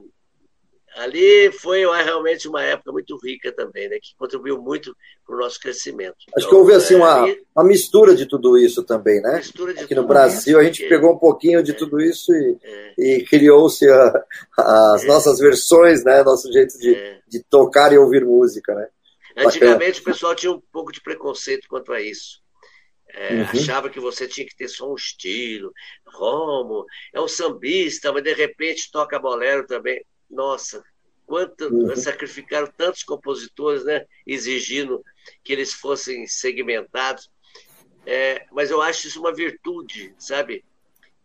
[0.97, 4.97] ali foi realmente uma época muito rica também, né, que contribuiu muito
[5.27, 6.17] para o nosso crescimento.
[6.35, 9.43] Acho então, que houve assim é, uma, uma mistura de tudo isso também, né?
[9.83, 10.95] Aqui no Brasil a gente porque...
[10.95, 12.95] pegou um pouquinho de é, tudo isso e, é.
[12.99, 13.85] e criou-se
[14.57, 15.07] as é.
[15.07, 16.23] nossas versões, né?
[16.23, 18.89] Nosso jeito de, de tocar e ouvir música, né?
[19.37, 22.43] Antigamente o pessoal tinha um pouco de preconceito quanto a isso.
[23.09, 23.43] É, uhum.
[23.43, 25.73] Achava que você tinha que ter só um estilo.
[26.07, 30.05] Romo é um sambista, mas de repente toca bolero também.
[30.29, 30.83] Nossa,
[31.27, 31.95] quanto uhum.
[31.97, 34.05] sacrificaram tantos compositores, né?
[34.27, 35.03] Exigindo
[35.45, 37.31] que eles fossem segmentados.
[38.05, 40.65] É, mas eu acho isso uma virtude, sabe?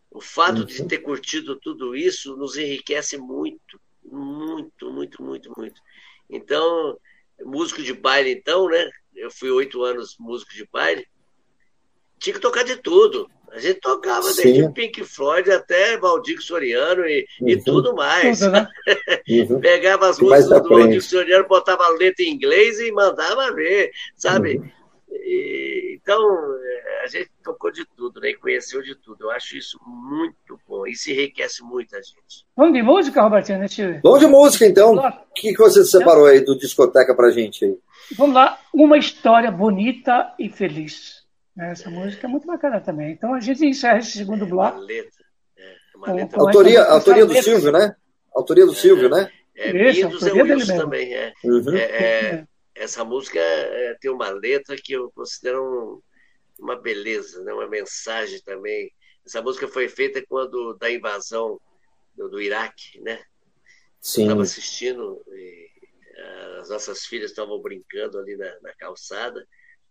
[0.10, 0.66] O fato uhum.
[0.66, 5.82] de ter curtido tudo isso nos enriquece muito, muito, muito, muito, muito.
[6.30, 6.98] Então,
[7.46, 8.90] músico de baile, então, né?
[9.16, 11.06] Eu fui oito anos músico de baile.
[12.20, 13.30] Tinha que tocar de tudo.
[13.52, 14.44] A gente tocava Sim.
[14.44, 17.50] desde Pink Floyd até Valdir Soriano e, uhum.
[17.50, 18.40] e tudo mais.
[18.40, 18.68] Tudo, né?
[19.30, 19.60] uhum.
[19.60, 24.58] Pegava as músicas do Valdir Soriano, botava a letra em inglês e mandava ver, sabe?
[24.58, 24.70] Uhum.
[25.12, 26.20] E, então,
[27.04, 28.30] a gente tocou de tudo, né?
[28.30, 29.26] E conheceu de tudo.
[29.26, 30.88] Eu acho isso muito bom.
[30.88, 32.46] Isso enriquece muito a gente.
[32.56, 33.60] Vamos de música, Robertinho?
[33.60, 34.00] Nesse...
[34.04, 34.96] Vamos de música, então.
[34.96, 37.78] O que, que você separou aí do discoteca pra gente aí?
[38.18, 38.60] Vamos lá.
[38.74, 41.22] Uma história bonita e feliz.
[41.58, 41.92] Essa é.
[41.92, 43.12] música é muito bacana também.
[43.12, 44.78] Então a gente encerra esse segundo é, bloco.
[44.78, 45.26] Uma letra.
[45.58, 46.40] É, uma letra.
[46.40, 47.96] autoria, autoria do Silvio, né?
[48.34, 49.30] Autoria do Silvio, né?
[49.56, 51.34] É, Isso, Mindos é autoria o Wilson também, é.
[51.44, 51.76] Uhum.
[51.76, 52.44] É, é,
[52.76, 56.02] essa música é, tem uma letra que eu considero um-
[56.60, 57.54] uma beleza, né?
[57.54, 58.92] uma mensagem também.
[59.26, 61.60] Essa música foi feita quando da invasão
[62.16, 63.24] do, do Iraque, né?
[64.00, 64.24] Sim.
[64.24, 65.70] Estava assistindo e
[66.18, 69.46] ah, as nossas filhas estavam brincando ali na, na calçada.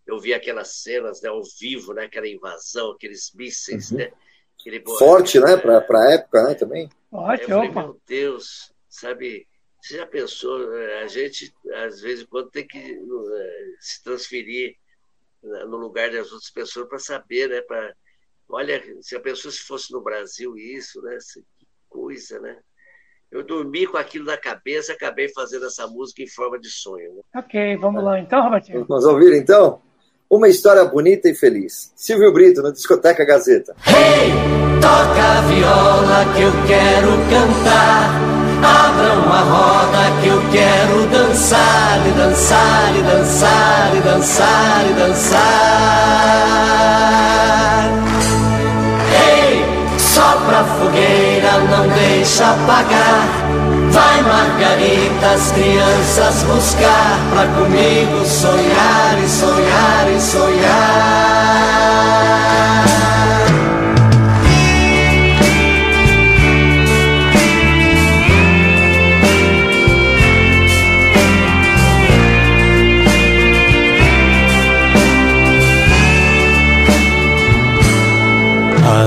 [0.06, 2.04] Eu vi aquelas cenas né, ao vivo, né?
[2.04, 3.98] Aquela invasão, aqueles mísseis, Uhum.
[3.98, 4.12] né?
[4.58, 5.56] Aquele- Forte, né?
[5.56, 6.54] Para a época, né?
[6.54, 6.90] Também.
[7.12, 7.18] eu
[7.48, 7.82] falei, opa.
[7.82, 9.46] meu Deus, sabe?
[9.82, 10.72] Você já pensou?
[10.76, 11.52] eh, A gente,
[11.86, 14.74] às vezes, quando tem que eh, se transferir
[15.42, 17.60] na- no lugar das outras pessoas para saber, né?
[17.62, 17.92] Pra,
[18.48, 21.16] olha, se a pessoa se fosse no Brasil isso, né?
[21.58, 22.56] Que coisa, né?
[23.30, 27.14] Eu dormi com aquilo na cabeça, acabei fazendo essa música em forma de sonho.
[27.14, 27.22] né?
[27.36, 28.84] Ok, vamos lá então, Robertinho.
[28.86, 29.80] Vamos ouvir então?
[30.28, 31.92] Uma história bonita e feliz.
[31.96, 33.74] Silvio Brito, no Discoteca Gazeta.
[34.80, 38.29] Toca a viola que eu quero cantar.
[38.62, 45.40] Abra uma roda que eu quero dançar e dançar e dançar e dançar e dançar.
[49.12, 49.64] Ei,
[49.98, 53.28] sopra a fogueira, não deixa apagar.
[53.90, 61.49] Vai, Margarita, as crianças buscar pra comigo sonhar e sonhar e sonhar.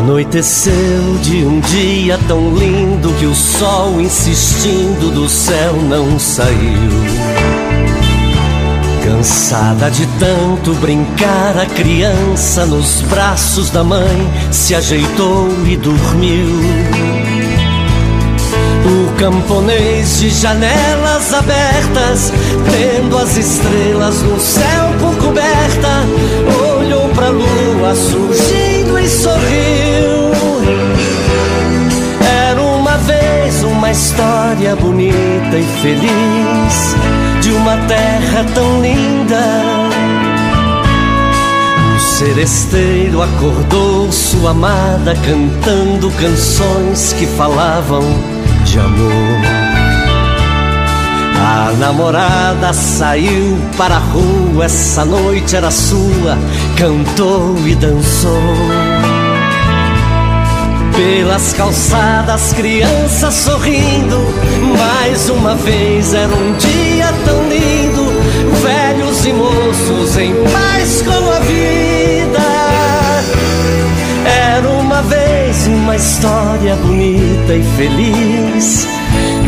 [0.03, 6.91] Anoiteceu de um dia tão lindo que o sol insistindo do céu não saiu.
[9.01, 16.49] Cansada de tanto brincar, a criança nos braços da mãe se ajeitou e dormiu.
[18.85, 22.33] O camponês de janelas abertas,
[22.69, 26.03] tendo as estrelas no céu por coberta,
[27.33, 30.33] lua surgindo e sorriu.
[32.49, 36.95] Era uma vez uma história bonita e feliz
[37.41, 39.43] de uma terra tão linda.
[41.95, 48.03] O seresteiro acordou sua amada cantando canções que falavam
[48.65, 49.62] de amor.
[51.45, 56.37] A namorada saiu para a rua, essa noite era sua,
[56.77, 58.39] cantou e dançou.
[60.95, 64.19] Pelas calçadas, crianças sorrindo.
[64.77, 68.05] Mais uma vez era um dia tão lindo.
[68.63, 72.39] Velhos e moços em paz com a vida.
[74.25, 79.02] Era uma vez uma história bonita e feliz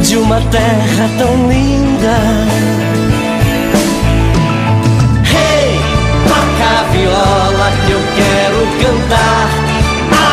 [0.08, 2.18] de uma terra tão linda.
[5.26, 5.80] Hey,
[6.28, 9.50] toca a viola que eu quero cantar.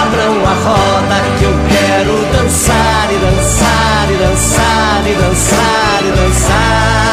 [0.02, 7.12] Abram a roda que eu quero dançar e dançar e dançar e dançar e dançar.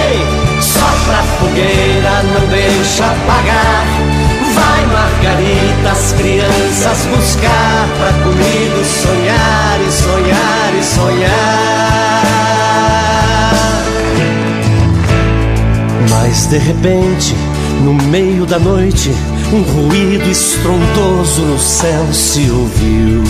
[0.00, 0.16] Ei,
[0.60, 4.21] sopra a fogueira, não deixa apagar.
[5.22, 11.92] Vai, Margarita, as crianças buscar pra comigo sonhar e sonhar e sonhar.
[16.10, 17.34] Mas de repente,
[17.84, 19.12] no meio da noite,
[19.52, 23.22] um ruído estrondoso no céu se ouviu.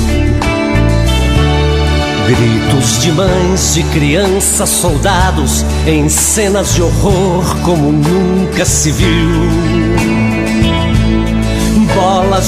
[2.26, 10.61] Gritos de mães, de crianças, soldados, em cenas de horror como nunca se viu.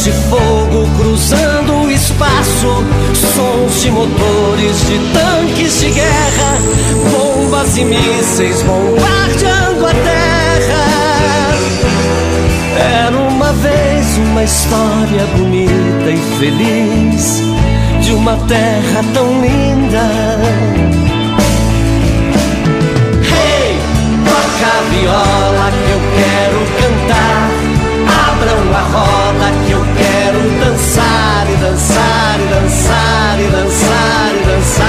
[0.02, 2.84] De fogo cruzando o espaço,
[3.34, 6.58] sons de motores de tanques de guerra,
[7.10, 10.84] bombas e mísseis bombardeando a terra.
[12.76, 17.40] Era uma vez uma história bonita e feliz
[18.02, 20.02] de uma terra tão linda.
[24.26, 27.50] Toca a viola que eu quero cantar.
[28.28, 29.63] Abram a roda
[30.74, 34.84] dançar e dançar e dançar e dançar e dançar.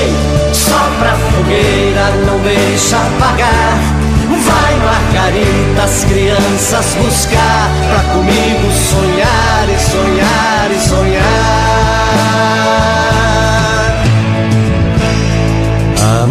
[0.00, 0.08] Ei,
[0.54, 3.78] sopra a fogueira, não deixa apagar.
[4.46, 11.13] Vai, Margarita, as crianças buscar pra comigo sonhar e sonhar e sonhar.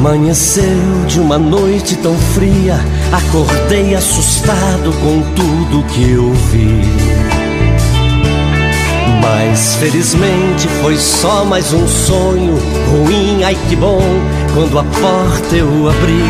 [0.05, 2.77] Amanheceu de uma noite tão fria,
[3.09, 6.81] acordei assustado com tudo que eu vi.
[9.21, 12.59] Mas felizmente foi só mais um sonho
[12.91, 14.03] ruim, ai que bom,
[14.53, 16.25] quando a porta eu abri.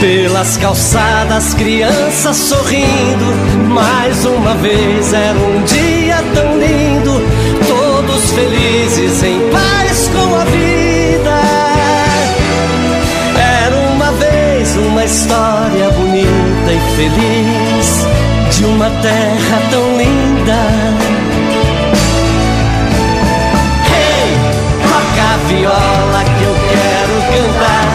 [0.00, 3.68] Pelas calçadas, crianças sorrindo.
[3.72, 7.12] Mais uma vez era um dia tão lindo.
[7.68, 10.71] Todos felizes, em paz com a vida.
[15.02, 18.06] Uma história bonita e feliz
[18.56, 20.62] de uma terra tão linda.
[23.90, 24.38] Hey,
[24.80, 27.90] toca a viola que eu quero cantar.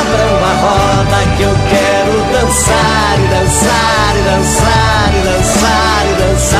[0.00, 6.58] Abram a roda que eu quero dançar e dançar e dançar e dançar e dançar.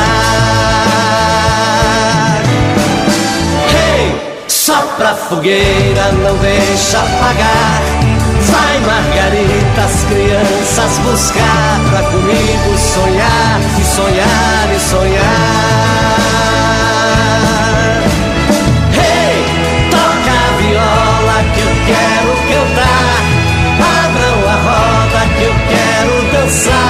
[3.75, 4.07] Hey,
[4.47, 8.08] sopra a fogueira, não deixa apagar.
[8.51, 15.25] Vai, Margarita, as crianças buscar pra comigo sonhar e sonhar e sonhar.
[18.95, 19.45] Hey,
[19.91, 23.23] toca a viola que eu quero cantar.
[24.05, 26.88] Abram a roda que eu quero dançar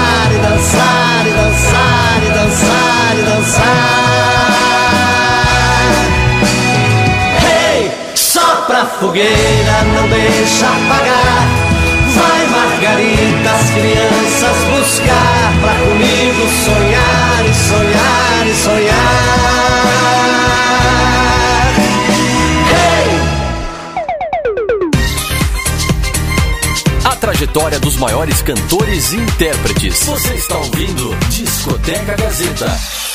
[9.01, 11.47] fogueira, não deixa apagar.
[12.15, 18.99] Vai, Margarita, as crianças buscar pra comigo sonhar e sonhar e sonhar.
[22.73, 23.09] Hey!
[27.05, 30.05] A trajetória dos maiores cantores e intérpretes.
[30.05, 33.08] Você está ouvindo Discoteca Gazeta.